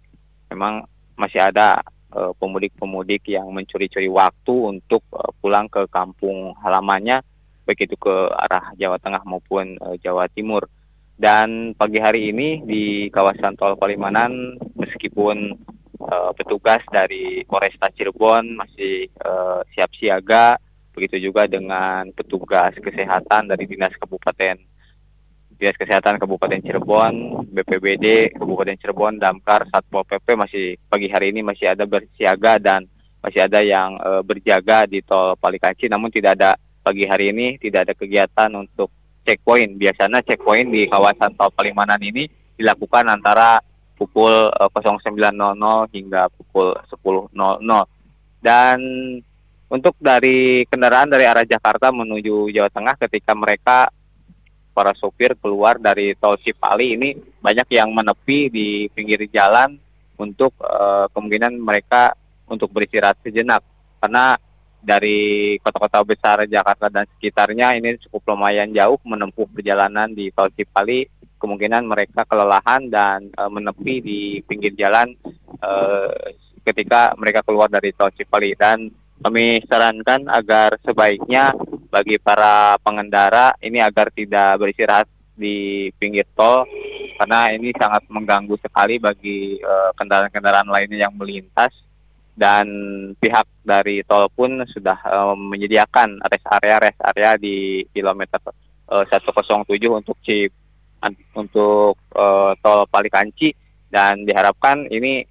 memang 0.50 0.82
masih 1.14 1.46
ada 1.46 1.86
pemudik-pemudik 2.14 3.26
yang 3.26 3.50
mencuri-curi 3.50 4.06
waktu 4.06 4.54
untuk 4.54 5.02
pulang 5.42 5.66
ke 5.66 5.90
kampung 5.90 6.54
halamannya 6.62 7.26
baik 7.64 7.88
itu 7.88 7.96
ke 7.96 8.16
arah 8.36 8.72
Jawa 8.76 9.00
Tengah 9.00 9.24
maupun 9.24 9.80
uh, 9.80 9.96
Jawa 10.00 10.28
Timur. 10.32 10.68
Dan 11.14 11.78
pagi 11.78 12.02
hari 12.02 12.34
ini 12.34 12.64
di 12.66 13.08
kawasan 13.08 13.56
Tol 13.56 13.78
Palimanan, 13.80 14.60
meskipun 14.76 15.56
uh, 16.04 16.32
petugas 16.36 16.84
dari 16.92 17.46
Polresta 17.48 17.88
Cirebon 17.94 18.60
masih 18.60 19.08
uh, 19.24 19.64
siap 19.72 19.94
siaga, 19.96 20.58
begitu 20.92 21.18
juga 21.30 21.48
dengan 21.48 22.10
petugas 22.12 22.76
kesehatan 22.78 23.50
dari 23.50 23.66
Dinas 23.66 23.94
Kabupaten 23.98 24.74
Dinas 25.54 25.78
Kesehatan 25.78 26.20
Kabupaten 26.20 26.60
Cirebon, 26.60 27.46
BPBD 27.54 28.36
Kabupaten 28.36 28.76
Cirebon, 28.76 29.16
Damkar, 29.22 29.64
Satpol 29.70 30.04
PP 30.04 30.28
masih 30.36 30.66
pagi 30.90 31.08
hari 31.08 31.32
ini 31.32 31.40
masih 31.40 31.72
ada 31.72 31.88
bersiaga 31.88 32.60
dan 32.60 32.84
masih 33.24 33.48
ada 33.48 33.64
yang 33.64 33.96
uh, 34.04 34.20
berjaga 34.20 34.84
di 34.84 35.00
Tol 35.00 35.40
Palikanci, 35.40 35.88
namun 35.88 36.12
tidak 36.12 36.36
ada 36.36 36.60
pagi 36.84 37.08
hari 37.08 37.32
ini 37.32 37.56
tidak 37.58 37.88
ada 37.90 37.94
kegiatan 37.96 38.52
untuk 38.54 38.92
checkpoint. 39.24 39.80
Biasanya 39.80 40.20
checkpoint 40.22 40.70
di 40.70 40.86
kawasan 40.92 41.40
Tol 41.40 41.50
Palimanan 41.56 42.04
ini 42.04 42.28
dilakukan 42.60 43.08
antara 43.08 43.64
pukul 43.96 44.52
09.00 44.52 45.16
eh, 45.16 45.82
hingga 45.96 46.28
pukul 46.36 46.76
10.00. 46.76 47.32
Dan 48.44 48.78
untuk 49.72 49.96
dari 49.98 50.68
kendaraan 50.68 51.10
dari 51.10 51.26
arah 51.26 51.48
Jakarta 51.48 51.90
menuju 51.90 52.52
Jawa 52.52 52.70
Tengah 52.70 53.00
ketika 53.08 53.32
mereka 53.34 53.90
para 54.74 54.92
sopir 54.98 55.38
keluar 55.40 55.78
dari 55.78 56.18
tol 56.18 56.36
Cipali 56.42 56.98
ini 56.98 57.10
banyak 57.40 57.70
yang 57.72 57.94
menepi 57.94 58.50
di 58.50 58.68
pinggir 58.90 59.22
jalan 59.30 59.78
untuk 60.18 60.54
uh, 60.62 61.06
kemungkinan 61.14 61.58
mereka 61.62 62.18
untuk 62.50 62.74
beristirahat 62.74 63.18
sejenak 63.22 63.62
karena 64.02 64.36
dari 64.84 65.56
kota-kota 65.64 66.04
besar 66.04 66.44
Jakarta 66.44 66.92
dan 66.92 67.08
sekitarnya 67.16 67.80
ini 67.80 67.96
cukup 68.08 68.36
lumayan 68.36 68.70
jauh 68.76 69.00
menempuh 69.08 69.48
perjalanan 69.50 70.12
di 70.12 70.30
Tol 70.36 70.52
Cipali. 70.52 71.08
Kemungkinan 71.40 71.84
mereka 71.88 72.24
kelelahan 72.24 72.88
dan 72.88 73.28
e, 73.32 73.42
menepi 73.52 73.96
di 74.00 74.20
pinggir 74.44 74.76
jalan 74.76 75.12
e, 75.60 75.72
ketika 76.64 77.16
mereka 77.20 77.44
keluar 77.44 77.72
dari 77.72 77.96
Tol 77.96 78.12
Cipali. 78.16 78.56
Dan 78.56 78.92
kami 79.24 79.64
sarankan 79.68 80.28
agar 80.28 80.76
sebaiknya 80.84 81.56
bagi 81.88 82.20
para 82.20 82.76
pengendara 82.84 83.56
ini 83.64 83.80
agar 83.80 84.12
tidak 84.12 84.60
beristirahat 84.60 85.08
di 85.34 85.90
pinggir 85.98 86.28
tol 86.38 86.68
karena 87.18 87.54
ini 87.54 87.74
sangat 87.78 88.06
mengganggu 88.10 88.58
sekali 88.62 88.98
bagi 88.98 89.58
eh, 89.58 89.92
kendaraan-kendaraan 89.98 90.70
uh, 90.70 90.74
lainnya 90.74 91.08
yang 91.10 91.14
melintas 91.14 91.74
dan 92.34 92.66
pihak 93.22 93.46
dari 93.62 94.02
tol 94.04 94.26
pun 94.34 94.66
sudah 94.66 94.98
uh, 95.06 95.38
menyediakan 95.38 96.18
rest 96.26 96.48
area 96.50 96.76
rest 96.82 97.00
area 97.14 97.38
di 97.38 97.86
kilometer 97.94 98.42
uh, 98.90 99.06
107 99.06 99.70
untuk 99.94 100.18
chip 100.26 100.50
untuk 101.36 102.00
uh, 102.16 102.56
tol 102.64 102.88
Palikanci 102.88 103.52
dan 103.92 104.24
diharapkan 104.24 104.88
ini 104.88 105.28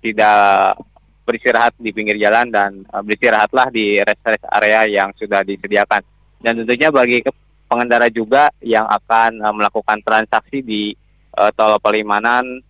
tidak 0.00 0.80
beristirahat 1.28 1.76
di 1.76 1.92
pinggir 1.92 2.16
jalan 2.16 2.48
dan 2.50 2.82
uh, 2.90 3.04
beristirahatlah 3.04 3.68
di 3.70 4.00
rest-rest 4.00 4.42
area 4.50 4.88
yang 4.88 5.14
sudah 5.14 5.44
disediakan. 5.44 6.02
Dan 6.40 6.64
tentunya 6.64 6.88
bagi 6.88 7.20
pengendara 7.68 8.08
juga 8.08 8.50
yang 8.64 8.88
akan 8.88 9.44
uh, 9.44 9.54
melakukan 9.54 10.00
transaksi 10.02 10.64
di 10.64 10.96
uh, 11.36 11.52
tol 11.54 11.78
Palimanan 11.78 12.64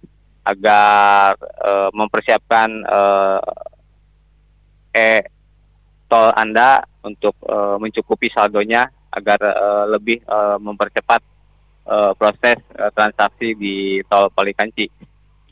agar 0.44 1.36
uh, 1.60 1.90
mempersiapkan 1.92 2.68
uh, 2.88 3.40
e 4.90 5.22
tol 6.10 6.34
Anda 6.34 6.82
untuk 7.06 7.38
uh, 7.46 7.78
mencukupi 7.78 8.32
saldonya 8.34 8.90
agar 9.14 9.38
uh, 9.42 9.84
lebih 9.94 10.22
uh, 10.26 10.58
mempercepat 10.58 11.22
uh, 11.86 12.12
proses 12.18 12.58
uh, 12.78 12.90
transaksi 12.90 13.54
di 13.54 14.02
tol 14.10 14.30
Palikanci 14.34 14.90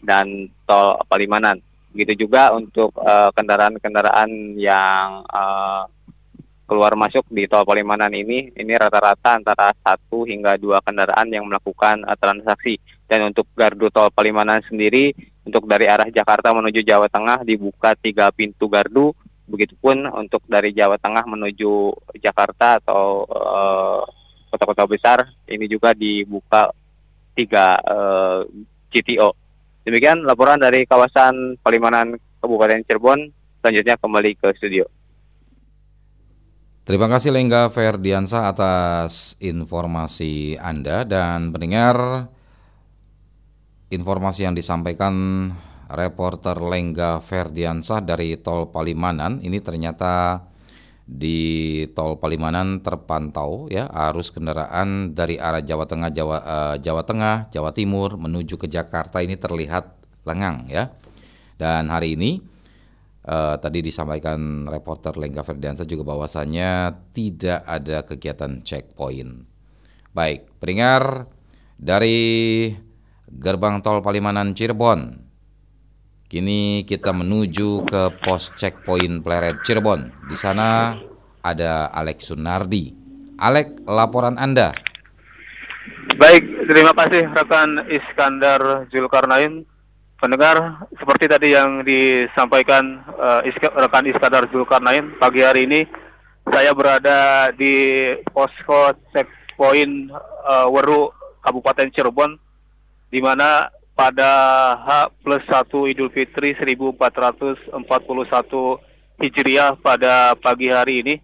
dan 0.03 0.51
tol 0.67 0.99
Palimanan. 1.07 1.63
Begitu 1.95 2.29
juga 2.29 2.53
untuk 2.53 2.93
kendaraan-kendaraan 3.35 4.31
uh, 4.31 4.55
yang 4.61 5.25
uh, 5.31 5.89
keluar 6.69 6.93
masuk 6.95 7.25
di 7.33 7.49
tol 7.49 7.65
Palimanan 7.65 8.13
ini, 8.13 8.53
ini 8.53 8.73
rata-rata 8.77 9.41
antara 9.41 9.73
satu 9.81 10.29
hingga 10.29 10.61
dua 10.61 10.85
kendaraan 10.85 11.33
yang 11.33 11.49
melakukan 11.49 12.05
uh, 12.05 12.19
transaksi. 12.19 12.77
Dan 13.09 13.33
untuk 13.33 13.49
gardu 13.57 13.89
tol 13.89 14.13
Palimanan 14.13 14.61
sendiri, 14.69 15.17
untuk 15.49 15.65
dari 15.65 15.89
arah 15.89 16.13
Jakarta 16.13 16.53
menuju 16.53 16.85
Jawa 16.85 17.09
Tengah 17.09 17.41
dibuka 17.41 17.97
tiga 17.97 18.29
pintu 18.29 18.69
gardu, 18.69 19.17
begitupun 19.49 20.05
untuk 20.13 20.45
dari 20.45 20.77
Jawa 20.77 21.01
Tengah 21.01 21.25
menuju 21.25 21.97
Jakarta 22.21 22.77
atau 22.85 23.25
kota-kota 24.53 24.85
uh, 24.85 24.91
besar, 24.93 25.19
ini 25.49 25.65
juga 25.65 25.97
dibuka 25.97 26.69
tiga 27.33 27.81
uh, 27.81 28.45
GTO. 28.93 29.33
Demikian 29.89 30.21
laporan 30.29 30.61
dari 30.61 30.85
kawasan 30.85 31.57
Palimanan 31.65 32.21
Kabupaten 32.45 32.85
Cirebon. 32.85 33.33
Selanjutnya 33.65 33.97
kembali 33.97 34.37
ke 34.37 34.53
studio. 34.61 34.85
Terima 36.85 37.05
kasih 37.05 37.33
Lengga 37.33 37.69
Ferdiansa 37.69 38.49
atas 38.49 39.37
informasi 39.45 40.57
Anda 40.57 41.05
dan 41.05 41.53
pendengar 41.53 42.29
informasi 43.89 44.45
yang 44.45 44.55
disampaikan 44.57 45.15
reporter 45.89 46.61
Lengga 46.61 47.25
Ferdiansa 47.25 48.05
dari 48.05 48.37
Tol 48.37 48.69
Palimanan 48.69 49.41
ini 49.41 49.59
ternyata 49.65 50.45
di 51.09 51.89
tol 51.97 52.21
Palimanan 52.21 52.85
terpantau 52.85 53.65
ya 53.73 53.89
arus 53.89 54.29
kendaraan 54.29 55.17
dari 55.17 55.41
arah 55.41 55.65
Jawa 55.65 55.89
Tengah 55.89 56.13
Jawa 56.13 56.39
uh, 56.45 56.77
Jawa 56.77 57.01
Tengah 57.09 57.49
Jawa 57.49 57.73
Timur 57.73 58.21
menuju 58.21 58.61
ke 58.61 58.69
Jakarta 58.69 59.25
ini 59.25 59.41
terlihat 59.41 59.97
lengang 60.29 60.69
ya. 60.69 60.93
Dan 61.57 61.89
hari 61.89 62.15
ini 62.15 62.45
uh, 63.25 63.57
tadi 63.57 63.81
disampaikan 63.81 64.69
reporter 64.69 65.17
Lengga 65.17 65.41
Ferdiansa 65.41 65.89
juga 65.89 66.13
bahwasannya 66.13 66.93
tidak 67.17 67.65
ada 67.65 68.05
kegiatan 68.05 68.61
checkpoint. 68.61 69.49
Baik 70.13 70.61
peringar 70.61 71.25
dari 71.81 72.69
gerbang 73.29 73.85
tol 73.85 74.01
Palimanan 74.01 74.57
Cirebon 74.57 75.29
Kini 76.29 76.85
kita 76.85 77.17
menuju 77.17 77.89
ke 77.89 78.21
pos 78.21 78.53
checkpoint 78.53 79.25
Pleret 79.25 79.65
Cirebon. 79.65 80.29
Di 80.29 80.37
sana 80.37 80.93
ada 81.41 81.89
Alex 81.89 82.29
Sunardi. 82.29 82.93
Alex, 83.41 83.81
laporan 83.89 84.37
Anda. 84.37 84.77
Baik, 86.21 86.69
terima 86.69 86.93
kasih 86.93 87.33
rekan 87.33 87.81
Iskandar 87.89 88.85
Zulkarnain. 88.93 89.65
Pendengar, 90.21 90.85
seperti 91.01 91.33
tadi 91.33 91.57
yang 91.57 91.81
disampaikan 91.81 93.01
uh, 93.17 93.41
rekan 93.57 94.05
Iskandar 94.05 94.53
Zulkarnain, 94.53 95.17
pagi 95.17 95.41
hari 95.41 95.65
ini 95.65 95.89
saya 96.53 96.77
berada 96.77 97.49
di 97.57 98.13
posko 98.37 98.93
checkpoint 99.17 100.13
uh, 100.45 100.69
Weru 100.69 101.09
Kabupaten 101.41 101.89
Cirebon, 101.89 102.37
di 103.09 103.21
mana 103.25 103.73
pada 103.97 104.31
H 104.79 104.89
plus 105.25 105.43
1 105.49 105.91
Idul 105.91 106.13
Fitri 106.15 106.55
1441 106.55 107.75
Hijriah 109.19 109.75
pada 109.83 110.39
pagi 110.39 110.71
hari 110.71 111.03
ini 111.03 111.15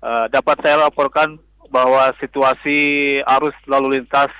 uh, 0.00 0.24
dapat 0.32 0.56
saya 0.64 0.88
laporkan 0.88 1.36
bahwa 1.68 2.14
situasi 2.22 3.20
arus 3.20 3.52
lalu 3.68 4.00
lintas 4.00 4.32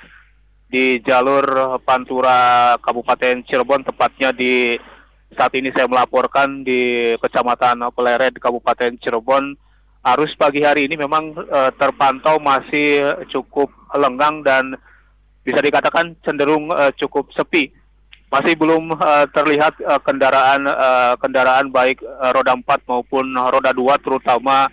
di 0.67 0.99
jalur 1.05 1.77
Pantura 1.85 2.75
Kabupaten 2.81 3.45
Cirebon 3.45 3.85
tepatnya 3.85 4.33
di 4.33 4.75
saat 5.35 5.53
ini 5.53 5.69
saya 5.75 5.85
melaporkan 5.85 6.65
di 6.65 7.13
Kecamatan 7.19 7.83
Peleret 7.93 8.35
Kabupaten 8.41 8.97
Cirebon 8.97 9.53
arus 10.07 10.33
pagi 10.39 10.63
hari 10.63 10.87
ini 10.87 10.95
memang 10.97 11.35
uh, 11.35 11.71
terpantau 11.75 12.39
masih 12.39 13.21
cukup 13.27 13.69
lenggang 13.93 14.41
dan 14.41 14.79
bisa 15.47 15.63
dikatakan 15.63 16.19
cenderung 16.27 16.67
uh, 16.67 16.91
cukup 16.99 17.31
sepi. 17.31 17.71
Masih 18.27 18.59
belum 18.59 18.91
uh, 18.91 19.23
terlihat 19.31 19.79
uh, 19.87 20.03
kendaraan 20.03 20.67
uh, 20.67 21.15
kendaraan 21.15 21.71
baik 21.71 22.03
uh, 22.03 22.35
roda 22.35 22.59
4 22.59 22.83
maupun 22.83 23.31
roda 23.31 23.71
2 23.71 24.03
terutama 24.03 24.67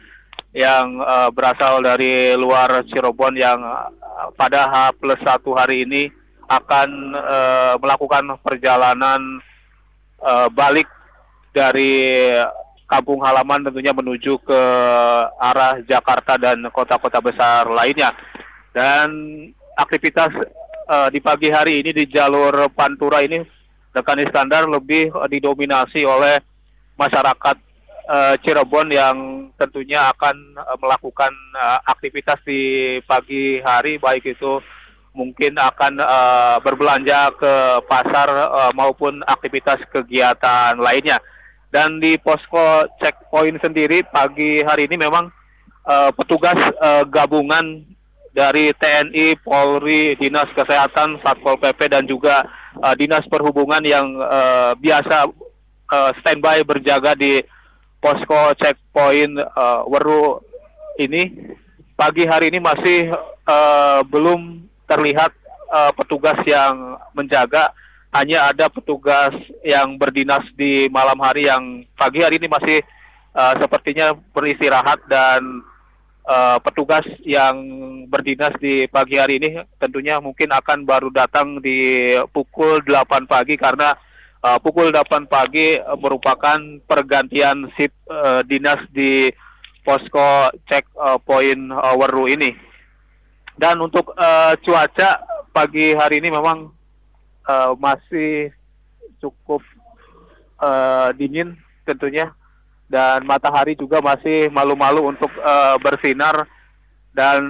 yang 0.51 0.99
uh, 0.99 1.31
berasal 1.31 1.79
dari 1.79 2.35
luar 2.35 2.83
Cirebon 2.91 3.39
yang 3.39 3.63
pada 4.35 4.67
H 4.67 4.75
plus 4.99 5.23
1 5.23 5.39
hari 5.55 5.87
ini 5.87 6.11
akan 6.51 7.15
uh, 7.15 7.75
melakukan 7.79 8.35
perjalanan 8.43 9.39
uh, 10.19 10.51
balik 10.51 10.91
dari 11.55 12.35
kampung 12.85 13.25
halaman 13.25 13.65
tentunya 13.65 13.95
menuju 13.97 14.43
ke 14.45 14.61
arah 15.41 15.81
Jakarta 15.87 16.37
dan 16.37 16.67
kota-kota 16.69 17.19
besar 17.23 17.65
lainnya. 17.71 18.13
Dan 18.75 19.09
aktivitas 19.79 20.35
uh, 20.89 21.09
di 21.09 21.21
pagi 21.21 21.49
hari 21.49 21.81
ini 21.81 21.91
di 21.93 22.05
jalur 22.09 22.69
Pantura 22.73 23.25
ini 23.25 23.41
rekan 23.95 24.21
Iskandar 24.21 24.69
lebih 24.69 25.13
uh, 25.15 25.29
didominasi 25.29 26.05
oleh 26.05 26.41
masyarakat 27.01 27.57
uh, 28.09 28.35
Cirebon 28.41 28.93
yang 28.93 29.49
tentunya 29.57 30.13
akan 30.13 30.37
uh, 30.59 30.77
melakukan 30.81 31.33
uh, 31.57 31.79
aktivitas 31.89 32.41
di 32.45 32.99
pagi 33.05 33.61
hari 33.65 33.97
baik 33.99 34.37
itu 34.37 34.61
mungkin 35.15 35.55
akan 35.55 36.03
uh, 36.03 36.57
berbelanja 36.59 37.31
ke 37.39 37.53
pasar 37.87 38.29
uh, 38.29 38.73
maupun 38.75 39.23
aktivitas 39.31 39.79
kegiatan 39.95 40.75
lainnya. 40.77 41.23
Dan 41.71 41.99
di 41.99 42.15
posko 42.19 42.87
checkpoint 43.03 43.59
sendiri 43.59 44.07
pagi 44.07 44.63
hari 44.63 44.87
ini 44.87 44.95
memang 44.95 45.27
uh, 45.87 46.11
petugas 46.15 46.59
uh, 46.79 47.03
gabungan 47.07 47.83
dari 48.35 48.75
TNI, 48.75 49.39
Polri, 49.41 50.19
Dinas 50.19 50.51
Kesehatan, 50.53 51.23
Satpol 51.23 51.57
PP 51.63 51.87
dan 51.95 52.05
juga 52.11 52.51
uh, 52.83 52.95
Dinas 52.99 53.23
Perhubungan 53.31 53.81
yang 53.87 54.19
uh, 54.19 54.75
biasa 54.75 55.31
uh, 55.89 56.11
standby 56.19 56.67
berjaga 56.67 57.15
di 57.15 57.41
posko 58.03 58.53
checkpoint 58.59 59.39
uh, 59.39 59.87
Weru 59.87 60.43
ini. 60.99 61.55
Pagi 61.95 62.27
hari 62.27 62.51
ini 62.51 62.59
masih 62.59 63.15
uh, 63.47 64.03
belum 64.03 64.67
terlihat 64.91 65.31
uh, 65.71 65.95
petugas 65.95 66.37
yang 66.43 66.99
menjaga. 67.15 67.71
Hanya 68.11 68.51
ada 68.51 68.67
petugas 68.67 69.35
yang 69.63 69.95
berdinas 69.99 70.43
di 70.59 70.91
malam 70.91 71.19
hari 71.23 71.47
yang 71.51 71.87
pagi 71.99 72.23
hari 72.23 72.39
ini 72.39 72.47
masih 72.51 72.83
uh, 73.35 73.55
sepertinya 73.59 74.15
beristirahat 74.35 75.03
dan 75.07 75.63
uh, 76.25 76.59
petugas 76.61 77.05
yang 77.23 77.57
berdinas 78.09 78.53
di 78.61 78.89
pagi 78.89 79.21
hari 79.21 79.41
ini 79.41 79.61
tentunya 79.79 80.19
mungkin 80.19 80.53
akan 80.53 80.89
baru 80.89 81.13
datang 81.13 81.61
di 81.61 82.13
pukul 82.33 82.81
8 82.85 83.29
pagi 83.29 83.55
karena 83.57 83.97
uh, 84.45 84.59
pukul 84.61 84.93
8 84.93 85.29
pagi 85.29 85.79
merupakan 86.01 86.59
pergantian 86.85 87.69
shift 87.77 87.97
uh, 88.09 88.41
dinas 88.45 88.81
di 88.93 89.31
posko 89.85 90.51
cek 90.67 90.89
uh, 90.97 91.21
poin 91.21 91.69
uh, 91.71 91.95
Weru 91.97 92.27
ini. 92.27 92.57
Dan 93.55 93.79
untuk 93.79 94.17
uh, 94.19 94.59
cuaca 94.59 95.23
pagi 95.55 95.95
hari 95.95 96.19
ini 96.19 96.35
memang 96.35 96.75
uh, 97.47 97.73
masih 97.79 98.51
cukup 99.23 99.63
uh, 100.59 101.15
dingin 101.15 101.55
tentunya 101.87 102.35
dan 102.95 103.27
matahari 103.27 103.75
juga 103.75 103.99
masih 103.99 104.47
malu-malu 104.55 105.11
untuk 105.11 105.35
uh, 105.43 105.75
bersinar. 105.83 106.47
Dan 107.15 107.43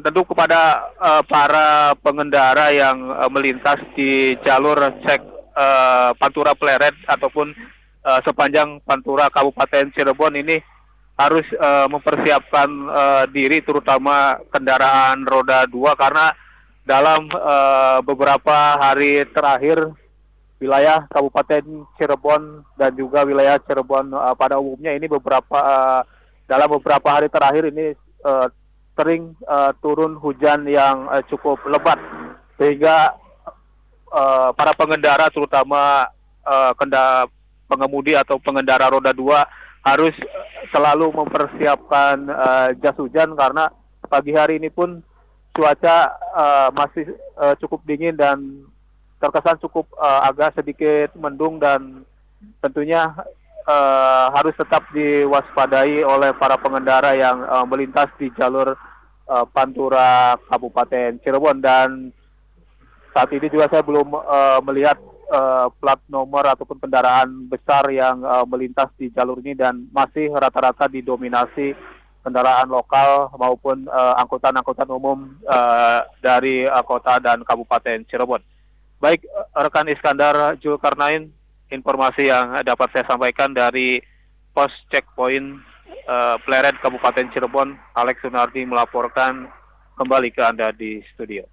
tentu 0.00 0.24
kepada 0.24 0.92
uh, 0.96 1.20
para 1.28 1.92
pengendara 2.00 2.72
yang 2.72 3.04
uh, 3.12 3.28
melintas 3.28 3.76
di 3.92 4.32
jalur 4.40 4.80
cek 5.04 5.20
uh, 5.56 6.16
Pantura 6.16 6.56
Pleret 6.56 6.96
ataupun 7.04 7.52
uh, 8.00 8.20
sepanjang 8.24 8.80
Pantura 8.80 9.28
Kabupaten 9.28 9.92
Cirebon 9.92 10.40
ini 10.40 10.56
harus 11.20 11.44
uh, 11.60 11.84
mempersiapkan 11.92 12.68
uh, 12.88 13.24
diri 13.28 13.60
terutama 13.60 14.40
kendaraan 14.48 15.28
roda 15.28 15.68
dua. 15.68 15.92
Karena 16.00 16.32
dalam 16.88 17.28
uh, 17.28 18.00
beberapa 18.00 18.80
hari 18.80 19.28
terakhir 19.36 19.84
wilayah 20.60 21.08
Kabupaten 21.08 21.64
Cirebon 21.96 22.62
dan 22.76 22.92
juga 22.94 23.24
wilayah 23.24 23.56
Cirebon 23.64 24.12
uh, 24.12 24.36
pada 24.36 24.60
umumnya 24.60 24.92
ini 24.92 25.08
beberapa 25.08 25.56
uh, 25.56 26.00
dalam 26.44 26.68
beberapa 26.76 27.08
hari 27.08 27.32
terakhir 27.32 27.72
ini 27.72 27.96
uh, 28.22 28.52
sering 28.94 29.32
uh, 29.48 29.72
turun 29.80 30.20
hujan 30.20 30.68
yang 30.68 31.08
uh, 31.08 31.24
cukup 31.32 31.56
lebat. 31.64 31.96
Sehingga 32.60 33.16
uh, 34.12 34.52
para 34.52 34.76
pengendara 34.76 35.32
terutama 35.32 36.12
uh, 36.44 36.76
pengemudi 37.64 38.12
atau 38.12 38.36
pengendara 38.36 38.92
roda 38.92 39.16
dua 39.16 39.48
harus 39.80 40.12
selalu 40.68 41.08
mempersiapkan 41.16 42.28
uh, 42.28 42.68
jas 42.84 42.96
hujan 43.00 43.32
karena 43.32 43.72
pagi 44.12 44.36
hari 44.36 44.60
ini 44.60 44.68
pun 44.68 45.00
cuaca 45.56 46.12
uh, 46.36 46.68
masih 46.76 47.16
uh, 47.40 47.56
cukup 47.56 47.80
dingin 47.88 48.12
dan 48.12 48.68
terkesan 49.20 49.60
cukup 49.60 49.86
uh, 50.00 50.24
agak 50.26 50.56
sedikit 50.56 51.12
mendung 51.14 51.60
dan 51.60 52.02
tentunya 52.64 53.12
uh, 53.68 54.26
harus 54.32 54.56
tetap 54.56 54.88
diwaspadai 54.96 56.00
oleh 56.00 56.32
para 56.34 56.56
pengendara 56.56 57.12
yang 57.12 57.44
uh, 57.44 57.68
melintas 57.68 58.08
di 58.16 58.32
jalur 58.34 58.74
uh, 59.28 59.44
Pantura 59.52 60.40
Kabupaten 60.48 61.20
Cirebon 61.20 61.60
dan 61.60 62.10
saat 63.12 63.28
ini 63.36 63.46
juga 63.52 63.68
saya 63.68 63.84
belum 63.84 64.14
uh, 64.16 64.64
melihat 64.64 64.96
uh, 65.28 65.68
plat 65.78 66.00
nomor 66.08 66.46
ataupun 66.46 66.80
kendaraan 66.80 67.50
besar 67.50 67.86
yang 67.92 68.22
uh, 68.24 68.48
melintas 68.48 68.88
di 68.96 69.12
jalur 69.12 69.38
ini 69.44 69.52
dan 69.52 69.86
masih 69.92 70.32
rata-rata 70.32 70.88
didominasi 70.88 71.74
kendaraan 72.20 72.68
lokal 72.68 73.32
maupun 73.40 73.88
angkutan-angkutan 73.90 74.88
uh, 74.92 74.96
umum 75.00 75.40
uh, 75.48 76.04
dari 76.20 76.68
uh, 76.68 76.84
kota 76.84 77.16
dan 77.16 77.40
kabupaten 77.42 78.04
Cirebon. 78.06 78.44
Baik, 79.00 79.24
rekan 79.56 79.88
Iskandar 79.88 80.60
Julkarnain, 80.60 81.32
informasi 81.72 82.28
yang 82.28 82.60
dapat 82.68 82.92
saya 82.92 83.08
sampaikan 83.08 83.56
dari 83.56 84.04
pos 84.52 84.68
checkpoint 84.92 85.56
uh, 86.04 86.36
Pleret 86.44 86.76
Kabupaten 86.84 87.32
Cirebon, 87.32 87.80
Alex 87.96 88.20
Sunardi 88.20 88.68
melaporkan 88.68 89.48
kembali 89.96 90.28
ke 90.36 90.44
Anda 90.44 90.68
di 90.76 91.00
studio. 91.16 91.48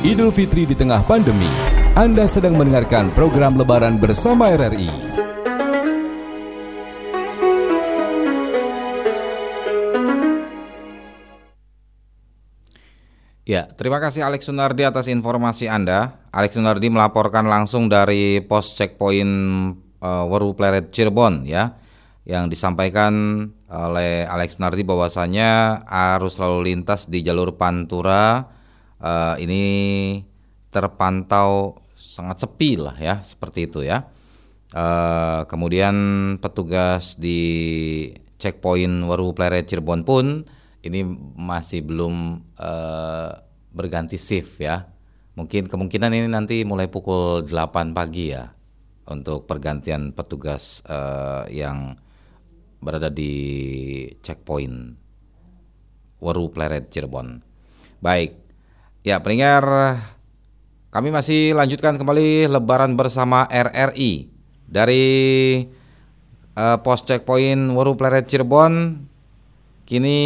Idul 0.00 0.32
Fitri 0.32 0.64
di 0.64 0.72
tengah 0.72 1.04
pandemi. 1.04 1.52
Anda 1.92 2.24
sedang 2.24 2.56
mendengarkan 2.56 3.12
program 3.12 3.60
Lebaran 3.60 4.00
bersama 4.00 4.48
RRI. 4.56 5.23
Ya, 13.44 13.68
terima 13.68 14.00
kasih 14.00 14.24
Alex 14.24 14.48
Sunardi 14.48 14.88
atas 14.88 15.04
informasi 15.04 15.68
Anda. 15.68 16.16
Alex 16.32 16.56
Sunardi 16.56 16.88
melaporkan 16.88 17.44
langsung 17.44 17.92
dari 17.92 18.40
pos 18.40 18.72
checkpoint 18.72 19.28
uh, 20.00 20.24
Waru 20.24 20.56
Pleret 20.56 20.88
Cirebon 20.88 21.44
ya, 21.44 21.76
yang 22.24 22.48
disampaikan 22.48 23.12
oleh 23.68 24.24
Alex 24.24 24.56
Sunardi 24.56 24.80
bahwasanya 24.80 25.84
arus 26.16 26.40
lalu 26.40 26.72
lintas 26.72 27.04
di 27.04 27.20
jalur 27.20 27.52
Pantura 27.60 28.48
uh, 29.04 29.36
ini 29.36 30.24
terpantau 30.72 31.76
sangat 31.92 32.48
sepi 32.48 32.80
lah 32.80 32.96
ya 32.96 33.20
seperti 33.20 33.68
itu 33.68 33.84
ya. 33.84 34.08
Uh, 34.72 35.44
kemudian 35.52 35.94
petugas 36.40 37.12
di 37.20 38.08
checkpoint 38.40 39.04
Waru 39.04 39.36
Pleret 39.36 39.68
Cirebon 39.68 40.00
pun 40.00 40.48
ini 40.84 41.04
masih 41.34 41.80
belum 41.80 42.44
uh, 42.60 43.30
berganti 43.72 44.20
shift 44.20 44.60
ya. 44.60 44.86
Mungkin 45.34 45.66
kemungkinan 45.66 46.14
ini 46.14 46.28
nanti 46.30 46.62
mulai 46.62 46.86
pukul 46.86 47.48
8 47.48 47.96
pagi 47.96 48.30
ya 48.30 48.52
untuk 49.10 49.50
pergantian 49.50 50.14
petugas 50.14 50.84
uh, 50.86 51.48
yang 51.50 51.98
berada 52.78 53.10
di 53.10 53.32
checkpoint 54.22 54.94
Waru 56.22 56.52
Pleret 56.54 56.92
Cirebon. 56.92 57.42
Baik, 57.98 58.44
Ya, 59.04 59.20
pendengar, 59.20 60.00
kami 60.88 61.12
masih 61.12 61.52
lanjutkan 61.52 62.00
kembali 62.00 62.48
Lebaran 62.48 62.96
bersama 62.96 63.44
RRI 63.52 64.32
dari 64.64 65.04
uh, 66.56 66.80
pos 66.80 67.04
checkpoint 67.04 67.76
Waru 67.76 68.00
Pleret 68.00 68.24
Cirebon. 68.24 69.04
Kini 69.84 70.16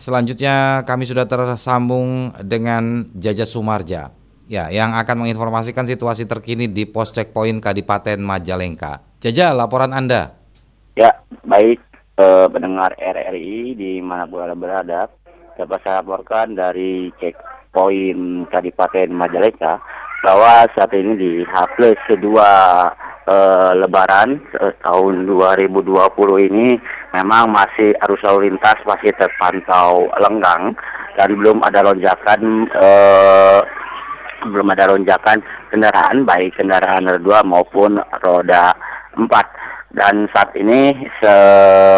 selanjutnya 0.00 0.88
kami 0.88 1.04
sudah 1.04 1.28
tersambung 1.28 2.32
dengan 2.40 3.12
Jaja 3.12 3.44
Sumarja, 3.44 4.08
ya, 4.48 4.72
yang 4.72 4.96
akan 4.96 5.24
menginformasikan 5.28 5.84
situasi 5.84 6.24
terkini 6.24 6.64
di 6.64 6.88
pos 6.88 7.12
checkpoint 7.12 7.60
Kadipaten 7.60 8.24
Majalengka. 8.24 9.04
Jaja, 9.20 9.52
laporan 9.52 9.92
Anda. 9.92 10.32
Ya, 10.96 11.12
baik 11.44 11.84
eh, 12.16 12.46
pendengar 12.48 12.96
RRI 12.96 13.76
di 13.76 14.00
mana 14.00 14.24
berada, 14.56 15.12
dapat 15.60 15.78
saya 15.84 16.00
laporkan 16.00 16.56
dari 16.56 17.12
cek 17.20 17.36
poin 17.68 18.48
Kadipaten 18.48 19.12
Majalengka 19.12 19.76
bahwa 20.22 20.64
saat 20.72 20.94
ini 20.94 21.12
di 21.18 21.32
H 21.42 21.54
plus 21.74 21.98
kedua 22.06 22.50
uh, 23.26 23.70
Lebaran 23.74 24.38
uh, 24.62 24.72
tahun 24.86 25.26
2020 25.26 25.82
ini 26.48 26.78
memang 27.10 27.50
masih 27.50 27.92
arus 28.06 28.22
lalu 28.22 28.54
lintas 28.54 28.78
masih 28.86 29.10
terpantau 29.18 30.06
lenggang 30.22 30.72
dan 31.18 31.28
belum 31.34 31.58
ada 31.66 31.82
lonjakan 31.84 32.70
uh, 32.70 33.60
belum 34.46 34.74
ada 34.74 34.94
lonjakan 34.94 35.42
kendaraan 35.70 36.26
baik 36.26 36.54
kendaraan 36.58 37.06
roda 37.06 37.22
dua 37.22 37.38
maupun 37.46 37.98
roda 38.22 38.74
empat 39.18 39.46
dan 39.92 40.24
saat 40.32 40.56
ini 40.56 40.88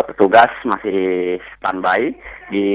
petugas 0.02 0.50
masih 0.66 1.38
standby 1.54 2.10
di 2.50 2.66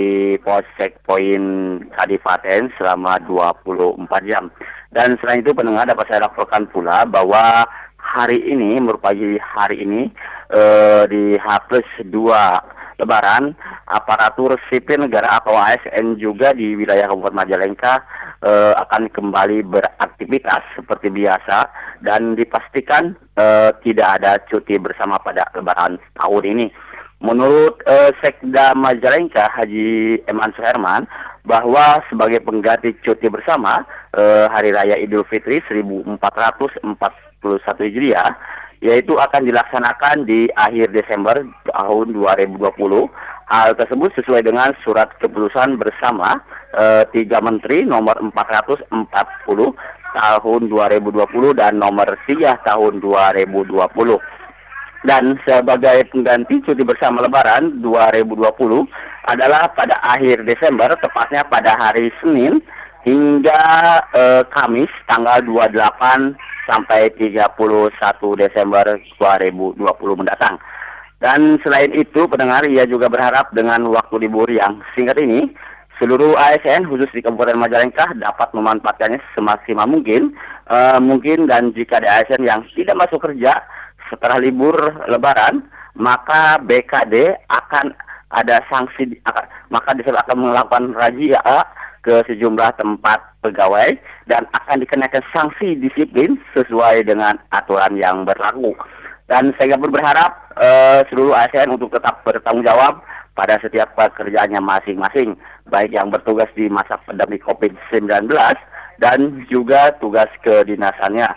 pos 0.42 0.64
checkpoint 0.80 1.84
Kadipaten 1.92 2.72
selama 2.80 3.20
24 3.28 4.00
jam. 4.24 4.48
Dan 4.90 5.18
selain 5.22 5.46
itu 5.46 5.54
pendengar 5.54 5.86
dapat 5.86 6.10
saya 6.10 6.26
laporkan 6.26 6.66
pula 6.70 7.06
bahwa 7.06 7.66
hari 8.00 8.42
ini 8.42 8.82
merupakan 8.82 9.14
hari 9.42 9.86
ini 9.86 10.10
eh, 10.50 11.04
di 11.06 11.38
H 11.38 11.48
plus 11.70 11.88
2 12.10 12.80
Lebaran 13.00 13.56
aparatur 13.88 14.60
sipil 14.68 15.08
negara 15.08 15.40
atau 15.40 15.56
ASN 15.56 16.20
juga 16.20 16.52
di 16.52 16.76
wilayah 16.76 17.08
Kabupaten 17.08 17.40
Majalengka 17.40 18.04
uh, 18.44 18.76
akan 18.76 19.08
kembali 19.08 19.64
beraktivitas 19.64 20.68
seperti 20.76 21.08
biasa 21.08 21.72
dan 22.04 22.36
dipastikan 22.36 23.16
uh, 23.40 23.72
tidak 23.88 24.20
ada 24.20 24.44
cuti 24.52 24.76
bersama 24.76 25.16
pada 25.16 25.48
Lebaran 25.56 25.96
tahun 26.20 26.44
ini. 26.44 26.68
Menurut 27.20 27.84
Sekda 28.24 28.72
Majalengka 28.80 29.52
Haji 29.52 30.24
Eman 30.32 30.56
Suherman 30.56 31.04
bahwa 31.44 32.00
sebagai 32.08 32.40
pengganti 32.40 32.96
cuti 33.04 33.28
bersama 33.28 33.84
uh, 34.16 34.46
Hari 34.50 34.74
Raya 34.74 34.96
Idul 34.98 35.28
Fitri 35.28 35.62
1441 35.68 36.96
Hijriah 37.86 38.34
yaitu 38.80 39.20
akan 39.20 39.44
dilaksanakan 39.44 40.24
di 40.24 40.48
akhir 40.56 40.96
Desember 40.96 41.44
tahun 41.68 42.16
2020. 42.16 42.64
Hal 43.50 43.76
tersebut 43.76 44.14
sesuai 44.16 44.46
dengan 44.46 44.72
surat 44.86 45.10
keputusan 45.20 45.82
bersama 45.82 46.38
eh, 46.78 47.04
tiga 47.12 47.42
menteri 47.42 47.82
nomor 47.82 48.16
440 48.32 48.94
tahun 50.16 50.62
2020 50.70 51.60
dan 51.60 51.82
nomor 51.82 52.08
3 52.30 52.56
tahun 52.62 52.94
2020. 53.02 53.74
Dan 55.08 55.40
sebagai 55.48 56.12
pengganti 56.12 56.60
cuti 56.62 56.84
bersama 56.84 57.24
Lebaran 57.24 57.80
2020 57.82 58.86
adalah 59.32 59.72
pada 59.72 59.96
akhir 60.04 60.44
Desember, 60.44 60.92
tepatnya 61.00 61.48
pada 61.48 61.74
hari 61.80 62.12
Senin 62.20 62.60
hingga 63.04 63.64
eh, 64.12 64.44
Kamis 64.52 64.92
tanggal 65.08 65.40
28 65.46 66.36
sampai 66.68 67.10
31 67.18 67.58
Desember 68.38 68.86
2020 69.18 69.80
mendatang. 70.20 70.60
Dan 71.20 71.60
selain 71.66 71.92
itu, 71.92 72.30
pendengar 72.32 72.64
ia 72.64 72.88
juga 72.88 73.12
berharap 73.12 73.52
dengan 73.52 73.92
waktu 73.92 74.24
libur 74.24 74.48
yang 74.48 74.80
singkat 74.96 75.20
ini, 75.20 75.52
seluruh 76.00 76.40
ASN 76.40 76.88
khusus 76.88 77.12
di 77.12 77.20
Kabupaten 77.20 77.60
Majalengka 77.60 78.16
dapat 78.16 78.56
memanfaatkannya 78.56 79.20
semaksimal 79.36 79.84
mungkin. 79.84 80.32
Uh, 80.70 81.02
mungkin 81.02 81.50
dan 81.50 81.76
jika 81.76 82.00
ada 82.00 82.24
ASN 82.24 82.46
yang 82.48 82.64
tidak 82.72 82.96
masuk 82.96 83.20
kerja 83.20 83.60
setelah 84.08 84.40
libur 84.40 84.78
Lebaran 85.12 85.66
maka 86.00 86.58
BKD 86.64 87.36
akan 87.52 87.92
ada 88.32 88.64
sanksi 88.72 89.20
akan, 89.28 89.46
maka 89.74 89.98
disebut 89.98 90.16
akan 90.16 90.38
melakukan 90.40 90.96
razia 90.96 91.42
ke 92.02 92.24
sejumlah 92.28 92.80
tempat 92.80 93.20
pegawai 93.44 93.96
dan 94.28 94.48
akan 94.56 94.84
dikenakan 94.84 95.24
sanksi 95.32 95.76
disiplin 95.80 96.40
sesuai 96.56 97.08
dengan 97.08 97.40
aturan 97.52 97.96
yang 98.00 98.24
berlaku. 98.28 98.76
Dan 99.30 99.54
saya 99.62 99.78
berharap 99.78 100.42
uh, 100.58 101.06
seluruh 101.08 101.38
ASN 101.38 101.70
untuk 101.70 101.94
tetap 101.94 102.26
bertanggung 102.26 102.66
jawab 102.66 103.06
pada 103.38 103.62
setiap 103.62 103.94
pekerjaannya 103.94 104.58
masing-masing, 104.58 105.38
baik 105.70 105.94
yang 105.94 106.10
bertugas 106.10 106.50
di 106.58 106.66
masa 106.66 106.98
pandemi 107.06 107.38
COVID-19 107.38 108.26
dan 109.00 109.46
juga 109.48 109.94
tugas 110.02 110.28
kedinasannya. 110.42 111.30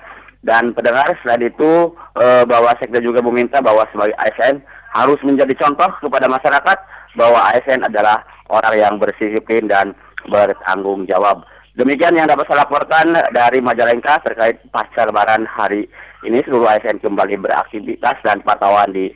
Dan 0.42 0.74
pendengar 0.74 1.14
selain 1.22 1.46
itu 1.46 1.94
uh, 2.18 2.42
bahwa 2.42 2.74
sekda 2.82 2.98
juga 2.98 3.22
meminta 3.22 3.62
bahwa 3.62 3.86
sebagai 3.94 4.18
ASN 4.18 4.58
harus 4.90 5.20
menjadi 5.22 5.54
contoh 5.54 5.88
kepada 6.02 6.26
masyarakat 6.26 6.78
bahwa 7.14 7.38
ASN 7.52 7.86
adalah 7.86 8.26
orang 8.50 8.74
yang 8.74 8.94
berdisiplin 8.98 9.70
dan 9.70 9.94
bertanggung 10.28 11.08
jawab. 11.08 11.42
Demikian 11.72 12.20
yang 12.20 12.28
dapat 12.28 12.44
saya 12.44 12.68
laporkan 12.68 13.16
dari 13.32 13.64
Majalengka 13.64 14.20
terkait 14.20 14.60
pasca 14.68 15.08
lebaran 15.08 15.48
hari 15.48 15.88
ini 16.20 16.44
seluruh 16.44 16.68
ASN 16.68 17.00
kembali 17.00 17.40
beraktivitas 17.40 18.20
dan 18.20 18.44
pantauan 18.44 18.92
di 18.92 19.08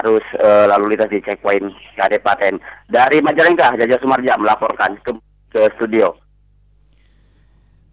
arus 0.00 0.24
uh, 0.36 0.68
lalu 0.68 0.92
lintas 0.94 1.08
di 1.08 1.24
checkpoint 1.24 1.72
Kabupaten. 1.96 2.60
Dari 2.92 3.24
Majalengka, 3.24 3.80
Jaja 3.80 3.96
Sumarja 3.96 4.36
melaporkan 4.36 5.00
ke, 5.00 5.16
ke 5.48 5.64
studio. 5.80 6.12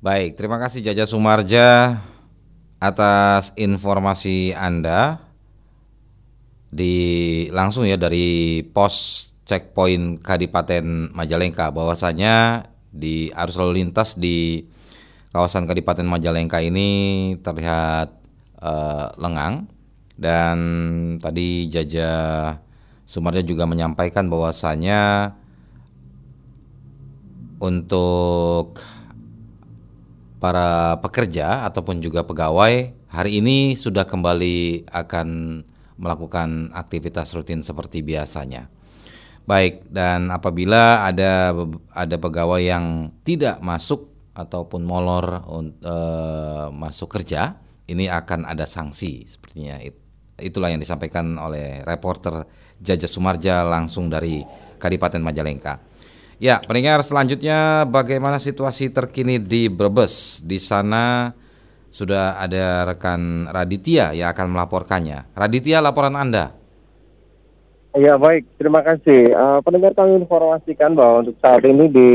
Baik, 0.04 0.36
terima 0.36 0.60
kasih 0.60 0.84
Jaja 0.84 1.08
Sumarja 1.08 2.00
atas 2.84 3.56
informasi 3.56 4.52
Anda 4.52 5.24
di 6.67 6.95
langsung 7.54 7.88
ya 7.88 7.95
dari 7.95 8.60
pos 8.76 9.28
checkpoint 9.45 10.21
Kadipaten 10.21 11.12
Majalengka 11.12 11.73
bahwasanya 11.73 12.67
di 12.91 13.32
arus 13.32 13.56
lalu 13.56 13.86
lintas 13.86 14.19
di 14.19 14.67
kawasan 15.32 15.65
Kadipaten 15.65 16.06
Majalengka 16.06 16.60
ini 16.60 17.34
terlihat 17.39 18.12
uh, 18.60 19.15
lengang 19.17 19.67
dan 20.19 20.58
tadi 21.17 21.71
Jaja 21.71 22.12
Sumarja 23.08 23.43
juga 23.43 23.67
menyampaikan 23.67 24.32
bahwasanya 24.32 25.36
untuk 27.60 28.80
para 30.41 30.97
pekerja 31.04 31.67
ataupun 31.67 32.01
juga 32.01 32.25
pegawai 32.25 32.95
hari 33.12 33.32
ini 33.43 33.77
sudah 33.77 34.08
kembali 34.08 34.89
akan 34.89 35.62
melakukan 36.01 36.73
aktivitas 36.73 37.30
rutin 37.38 37.62
seperti 37.62 38.01
biasanya. 38.01 38.71
Baik, 39.41 39.89
dan 39.89 40.30
apabila 40.30 41.04
ada 41.06 41.51
ada 41.91 42.15
pegawai 42.21 42.62
yang 42.62 43.10
tidak 43.25 43.58
masuk 43.60 44.08
ataupun 44.38 44.86
molor 44.86 45.43
e, 45.82 45.95
masuk 46.71 47.10
kerja, 47.12 47.58
ini 47.89 48.08
akan 48.08 48.47
ada 48.47 48.63
sanksi 48.69 49.25
sepertinya. 49.27 49.82
Itulah 50.41 50.71
yang 50.71 50.82
disampaikan 50.82 51.36
oleh 51.41 51.84
reporter 51.84 52.45
Jaja 52.82 53.06
Sumarja 53.06 53.65
langsung 53.65 54.10
dari 54.10 54.41
Kadipaten 54.82 55.21
Majalengka. 55.21 55.77
Ya, 56.41 56.58
pendengar 56.58 57.06
selanjutnya 57.06 57.86
bagaimana 57.86 58.41
situasi 58.41 58.89
terkini 58.89 59.38
di 59.38 59.69
Brebes? 59.69 60.41
Di 60.41 60.58
sana 60.58 61.30
sudah 61.93 62.41
ada 62.41 62.89
rekan 62.89 63.45
Raditya 63.45 64.17
yang 64.17 64.34
akan 64.34 64.58
melaporkannya. 64.58 65.38
Raditya, 65.38 65.86
laporan 65.86 66.17
Anda. 66.17 66.61
Ya 67.91 68.15
baik, 68.15 68.47
terima 68.56 68.80
kasih. 68.88 69.36
Uh, 69.36 69.60
pendengar 69.67 69.91
kami 69.91 70.15
informasikan 70.23 70.95
bahwa 70.95 71.27
untuk 71.27 71.36
saat 71.43 71.60
ini 71.67 71.91
di 71.91 72.12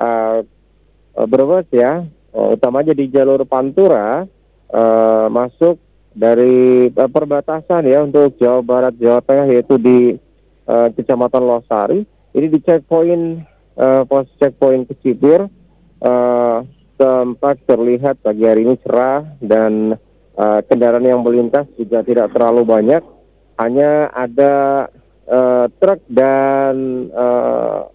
uh, 0.00 0.40
Brebes 1.28 1.68
ya, 1.68 2.00
uh, 2.32 2.56
utamanya 2.56 2.96
di 2.96 3.04
jalur 3.12 3.44
Pantura 3.44 4.24
uh, 4.72 5.26
masuk 5.28 5.76
dari 6.16 6.88
uh, 6.96 7.10
perbatasan 7.12 7.84
ya 7.84 8.08
untuk 8.08 8.40
Jawa 8.40 8.64
Barat 8.64 8.96
Jawa 8.96 9.20
Tengah 9.20 9.44
yaitu 9.52 9.76
di 9.76 10.16
uh, 10.64 10.88
Kecamatan 10.88 11.44
Losari. 11.44 12.00
Ini 12.32 12.46
di 12.48 12.58
checkpoint 12.64 13.44
uh, 13.76 14.08
pos 14.08 14.32
checkpoint 14.40 14.88
Kecibir 14.88 15.44
uh, 16.00 16.58
tempat 16.96 17.60
terlihat 17.68 18.24
pagi 18.24 18.48
hari 18.48 18.64
ini 18.64 18.80
cerah 18.80 19.28
dan 19.44 20.00
uh, 20.40 20.60
kendaraan 20.64 21.04
yang 21.04 21.20
melintas 21.20 21.68
juga 21.76 22.00
tidak 22.00 22.32
terlalu 22.32 22.64
banyak 22.64 23.04
hanya 23.56 24.12
ada 24.12 24.86
uh, 25.28 25.66
truk 25.80 26.00
dan 26.08 27.08
uh, 27.12 27.88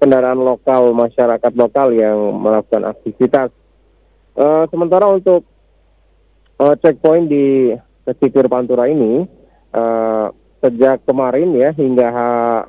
kendaraan 0.00 0.40
lokal 0.40 0.92
masyarakat 0.92 1.52
lokal 1.56 1.92
yang 1.92 2.18
melakukan 2.36 2.88
aktivitas. 2.88 3.48
Uh, 4.34 4.66
sementara 4.68 5.06
untuk 5.08 5.46
uh, 6.58 6.74
checkpoint 6.82 7.30
di 7.30 7.72
Kesipir 8.04 8.50
Pantura 8.50 8.90
ini 8.90 9.24
uh, 9.72 10.28
sejak 10.60 11.04
kemarin 11.08 11.54
ya 11.56 11.70
hingga 11.76 12.06
H 12.10 12.18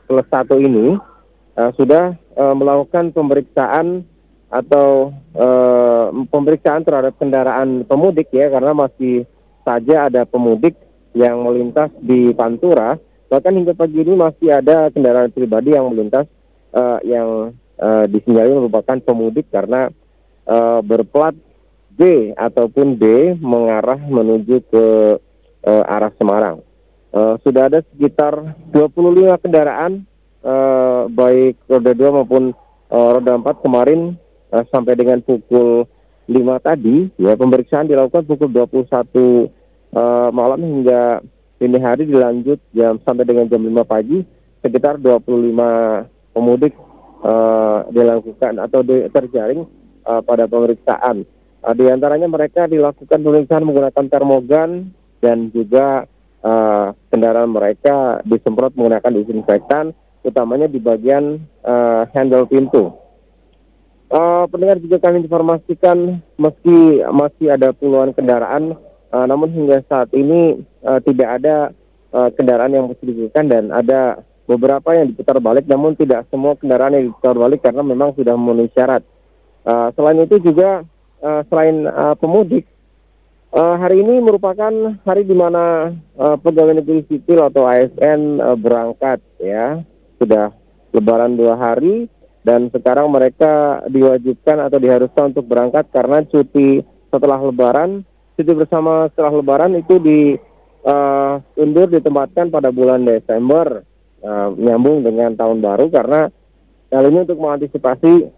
plus 0.08 0.28
satu 0.28 0.60
ini 0.60 0.96
uh, 1.56 1.72
sudah 1.76 2.16
uh, 2.36 2.56
melakukan 2.56 3.12
pemeriksaan 3.16 4.04
atau 4.52 5.12
uh, 5.36 6.14
pemeriksaan 6.30 6.86
terhadap 6.86 7.18
kendaraan 7.18 7.84
pemudik 7.84 8.30
ya 8.32 8.48
karena 8.48 8.72
masih 8.72 9.26
saja 9.66 10.08
ada 10.08 10.24
pemudik 10.24 10.78
yang 11.16 11.42
melintas 11.42 11.90
di 12.04 12.36
Pantura. 12.36 13.00
Bahkan 13.32 13.54
hingga 13.56 13.74
pagi 13.74 14.04
ini 14.04 14.14
masih 14.14 14.54
ada 14.54 14.92
kendaraan 14.92 15.32
pribadi 15.34 15.74
yang 15.74 15.90
melintas 15.90 16.30
uh, 16.76 17.00
yang 17.02 17.56
uh, 17.80 18.06
disinyalir 18.06 18.60
merupakan 18.62 19.00
pemudik 19.02 19.50
karena 19.50 19.90
uh, 20.46 20.84
berplat 20.86 21.34
B 21.96 22.32
ataupun 22.36 23.00
D 23.00 23.34
mengarah 23.40 23.98
menuju 23.98 24.62
ke 24.68 24.86
uh, 25.64 25.84
arah 25.88 26.12
Semarang. 26.20 26.62
Uh, 27.16 27.40
sudah 27.48 27.72
ada 27.72 27.80
sekitar 27.96 28.60
25 28.76 29.40
kendaraan 29.40 30.04
uh, 30.44 31.08
baik 31.08 31.56
roda 31.72 31.96
2 31.96 32.18
maupun 32.22 32.52
uh, 32.92 33.10
roda 33.16 33.40
4 33.40 33.64
kemarin 33.64 34.20
uh, 34.52 34.68
sampai 34.68 35.00
dengan 35.00 35.24
pukul 35.24 35.88
5 36.28 36.36
tadi 36.60 37.08
ya 37.16 37.40
pemeriksaan 37.40 37.88
dilakukan 37.88 38.28
pukul 38.28 38.52
21 38.52 39.48
uh, 39.96 40.30
malam 40.36 40.60
hingga 40.62 41.24
dini 41.56 41.80
hari 41.80 42.04
dilanjut 42.06 42.60
jam 42.76 43.00
sampai 43.08 43.24
dengan 43.24 43.48
jam 43.48 43.64
5 43.64 43.72
pagi 43.88 44.20
sekitar 44.60 45.00
25 45.00 46.36
pemudik 46.36 46.76
uh, 47.24 47.88
dilakukan 47.90 48.60
atau 48.60 48.84
di, 48.84 49.08
terjaring 49.08 49.64
uh, 50.04 50.22
pada 50.22 50.46
pemeriksaan. 50.52 51.24
Uh, 51.64 51.74
di 51.74 51.88
antaranya 51.88 52.28
mereka 52.28 52.68
dilakukan 52.68 53.24
pemeriksaan 53.24 53.64
menggunakan 53.64 54.06
termogan 54.12 54.92
dan 55.24 55.50
juga 55.56 56.06
uh, 56.44 56.92
kendaraan 57.10 57.50
mereka 57.50 58.20
disemprot 58.28 58.76
menggunakan 58.76 59.16
disinfektan, 59.16 59.96
utamanya 60.28 60.68
di 60.68 60.78
bagian 60.78 61.40
uh, 61.64 62.04
handle 62.12 62.46
pintu. 62.46 62.92
Uh, 64.06 64.46
pendengar 64.54 64.78
juga 64.78 65.02
kami 65.02 65.26
informasikan 65.26 66.22
meski 66.38 67.02
masih 67.10 67.58
ada 67.58 67.74
puluhan 67.74 68.14
kendaraan 68.14 68.78
Uh, 69.16 69.24
namun 69.24 69.48
hingga 69.56 69.80
saat 69.88 70.12
ini 70.12 70.60
uh, 70.84 71.00
tidak 71.00 71.40
ada 71.40 71.72
uh, 72.12 72.28
kendaraan 72.36 72.76
yang 72.76 72.92
digunakan 73.00 73.46
dan 73.48 73.72
ada 73.72 74.20
beberapa 74.44 74.92
yang 74.92 75.08
diputar 75.08 75.40
balik, 75.40 75.64
namun 75.72 75.96
tidak 75.96 76.28
semua 76.28 76.60
kendaraan 76.60 77.00
yang 77.00 77.08
diputar 77.08 77.32
balik 77.32 77.64
karena 77.64 77.80
memang 77.80 78.12
sudah 78.20 78.36
memenuhi 78.36 78.68
syarat. 78.76 79.08
Uh, 79.64 79.88
selain 79.96 80.20
itu 80.20 80.36
juga 80.44 80.84
uh, 81.24 81.48
selain 81.48 81.88
uh, 81.88 82.20
pemudik, 82.20 82.68
uh, 83.56 83.80
hari 83.80 84.04
ini 84.04 84.20
merupakan 84.20 85.00
hari 85.08 85.24
di 85.24 85.32
mana 85.32 85.96
uh, 86.20 86.36
pegawai 86.36 86.76
negeri 86.76 87.08
sipil 87.08 87.40
atau 87.40 87.64
ASN 87.64 88.44
uh, 88.44 88.60
berangkat 88.60 89.24
ya 89.40 89.80
sudah 90.20 90.52
Lebaran 90.96 91.36
dua 91.36 91.60
hari 91.60 92.08
dan 92.48 92.72
sekarang 92.72 93.12
mereka 93.12 93.84
diwajibkan 93.92 94.64
atau 94.64 94.80
diharuskan 94.80 95.36
untuk 95.36 95.44
berangkat 95.44 95.92
karena 95.92 96.24
cuti 96.24 96.84
setelah 97.12 97.40
Lebaran 97.40 98.08
cuti 98.36 98.52
bersama 98.52 99.08
setelah 99.12 99.32
Lebaran 99.40 99.74
itu 99.80 99.96
di 99.98 100.36
uh, 100.84 101.40
undur 101.56 101.88
ditempatkan 101.90 102.52
pada 102.52 102.70
bulan 102.70 103.08
Desember 103.08 103.82
uh, 104.22 104.50
nyambung 104.56 105.02
dengan 105.08 105.34
tahun 105.34 105.64
baru 105.64 105.88
karena 105.90 106.30
hal 106.92 107.04
ini 107.10 107.20
untuk 107.24 107.40
mengantisipasi 107.40 108.30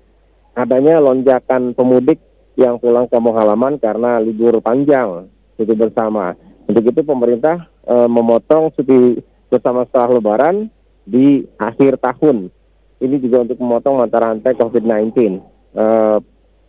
adanya 0.57 0.97
lonjakan 1.01 1.73
pemudik 1.77 2.17
yang 2.57 2.81
pulang 2.81 3.05
ke 3.05 3.17
halaman 3.17 3.77
karena 3.77 4.17
libur 4.17 4.57
panjang 4.61 5.29
cuti 5.57 5.73
bersama. 5.77 6.33
Untuk 6.65 6.83
itu 6.89 7.01
pemerintah 7.05 7.69
uh, 7.85 8.09
memotong 8.09 8.73
cuti 8.73 9.21
bersama 9.47 9.85
setelah 9.85 10.17
Lebaran 10.17 10.69
di 11.07 11.45
akhir 11.61 12.01
tahun. 12.01 12.49
Ini 12.97 13.15
juga 13.21 13.45
untuk 13.45 13.61
memotong 13.61 14.01
mata 14.01 14.17
rantai 14.17 14.57
COVID-19. 14.57 15.37
Uh, 15.77 16.17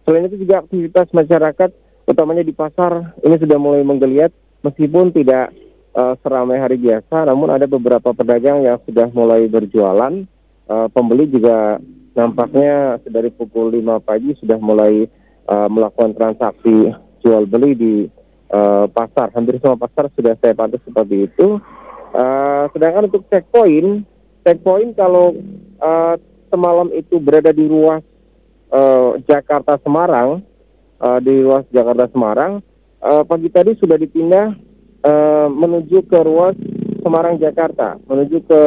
selain 0.05 0.29
itu 0.29 0.45
juga 0.45 0.61
aktivitas 0.61 1.09
masyarakat 1.17 1.73
utamanya 2.19 2.43
di 2.43 2.51
pasar 2.51 3.15
ini 3.23 3.39
sudah 3.39 3.63
mulai 3.63 3.87
menggeliat 3.87 4.35
meskipun 4.67 5.15
tidak 5.15 5.55
uh, 5.95 6.19
seramai 6.19 6.59
hari 6.59 6.75
biasa, 6.75 7.31
namun 7.31 7.47
ada 7.47 7.71
beberapa 7.71 8.11
pedagang 8.11 8.67
yang 8.67 8.83
sudah 8.83 9.07
mulai 9.15 9.47
berjualan. 9.47 10.27
Uh, 10.67 10.91
pembeli 10.91 11.31
juga 11.31 11.79
nampaknya 12.19 12.99
dari 13.07 13.31
pukul 13.31 13.71
5 13.71 14.03
pagi 14.03 14.35
sudah 14.35 14.59
mulai 14.59 15.07
uh, 15.47 15.71
melakukan 15.71 16.19
transaksi 16.19 16.91
jual 17.23 17.47
beli 17.47 17.79
di 17.79 17.95
uh, 18.51 18.91
pasar. 18.91 19.31
Hampir 19.31 19.63
semua 19.63 19.79
pasar 19.79 20.11
sudah 20.19 20.35
saya 20.43 20.59
pantau 20.59 20.83
seperti 20.83 21.31
itu. 21.31 21.63
Uh, 22.11 22.67
sedangkan 22.75 23.07
untuk 23.07 23.31
checkpoint, 23.31 24.03
checkpoint 24.43 24.91
kalau 24.99 25.39
uh, 25.79 26.19
semalam 26.51 26.91
itu 26.99 27.23
berada 27.23 27.55
di 27.55 27.63
ruas 27.63 28.03
uh, 28.75 29.15
Jakarta 29.23 29.79
Semarang, 29.87 30.43
uh, 31.01 31.19
di 31.23 31.43
ruas 31.43 31.65
Jakarta 31.71 32.11
Semarang, 32.11 32.63
uh, 33.03 33.23
pagi 33.27 33.49
tadi 33.51 33.75
sudah 33.79 33.97
dipindah 33.99 34.55
uh, 35.07 35.49
menuju 35.51 36.07
ke 36.07 36.19
ruas 36.23 36.55
Semarang 37.03 37.39
Jakarta, 37.39 37.97
menuju 38.07 38.39
ke 38.47 38.63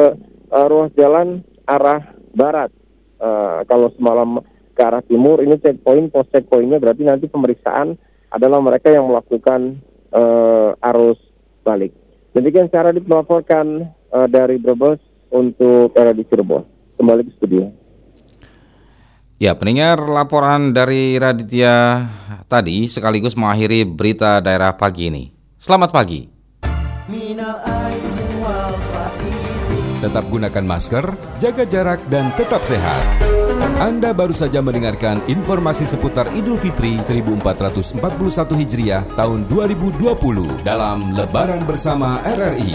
uh, 0.50 0.66
ruas 0.68 0.90
jalan 0.96 1.44
arah 1.68 2.16
barat. 2.32 2.72
Uh, 3.22 3.62
kalau 3.70 3.92
semalam 3.94 4.42
ke 4.74 4.82
arah 4.82 5.04
timur, 5.06 5.38
ini 5.44 5.60
checkpoint, 5.62 6.10
post 6.10 6.32
checkpointnya 6.34 6.82
berarti 6.82 7.06
nanti 7.06 7.30
pemeriksaan 7.30 7.94
adalah 8.32 8.58
mereka 8.58 8.90
yang 8.90 9.06
melakukan 9.06 9.78
uh, 10.10 10.74
arus 10.92 11.20
balik. 11.62 11.92
Demikian 12.32 12.72
cara 12.72 12.90
melaporkan 12.96 13.92
uh, 14.08 14.26
dari 14.26 14.56
Brebes 14.56 14.98
untuk 15.28 15.92
era 15.92 16.16
di 16.16 16.24
Cirebon. 16.24 16.64
Kembali 16.96 17.22
ke 17.28 17.32
studio. 17.36 17.68
Ya, 19.42 19.58
pendengar 19.58 19.98
laporan 20.06 20.70
dari 20.70 21.18
Raditya 21.18 22.06
tadi 22.52 22.84
sekaligus 22.84 23.32
mengakhiri 23.32 23.88
berita 23.88 24.44
daerah 24.44 24.76
pagi 24.76 25.08
ini. 25.08 25.32
Selamat 25.56 25.88
pagi. 25.88 26.28
Tetap 30.04 30.24
gunakan 30.28 30.64
masker, 30.66 31.06
jaga 31.40 31.64
jarak, 31.64 32.04
dan 32.12 32.28
tetap 32.36 32.60
sehat. 32.68 33.00
Anda 33.80 34.10
baru 34.10 34.34
saja 34.34 34.58
mendengarkan 34.58 35.22
informasi 35.30 35.86
seputar 35.86 36.28
Idul 36.34 36.58
Fitri 36.58 36.98
1441 37.00 38.02
Hijriah 38.58 39.06
tahun 39.14 39.46
2020 39.48 40.66
dalam 40.66 41.14
Lebaran 41.14 41.62
Bersama 41.64 42.18
RRI. 42.26 42.74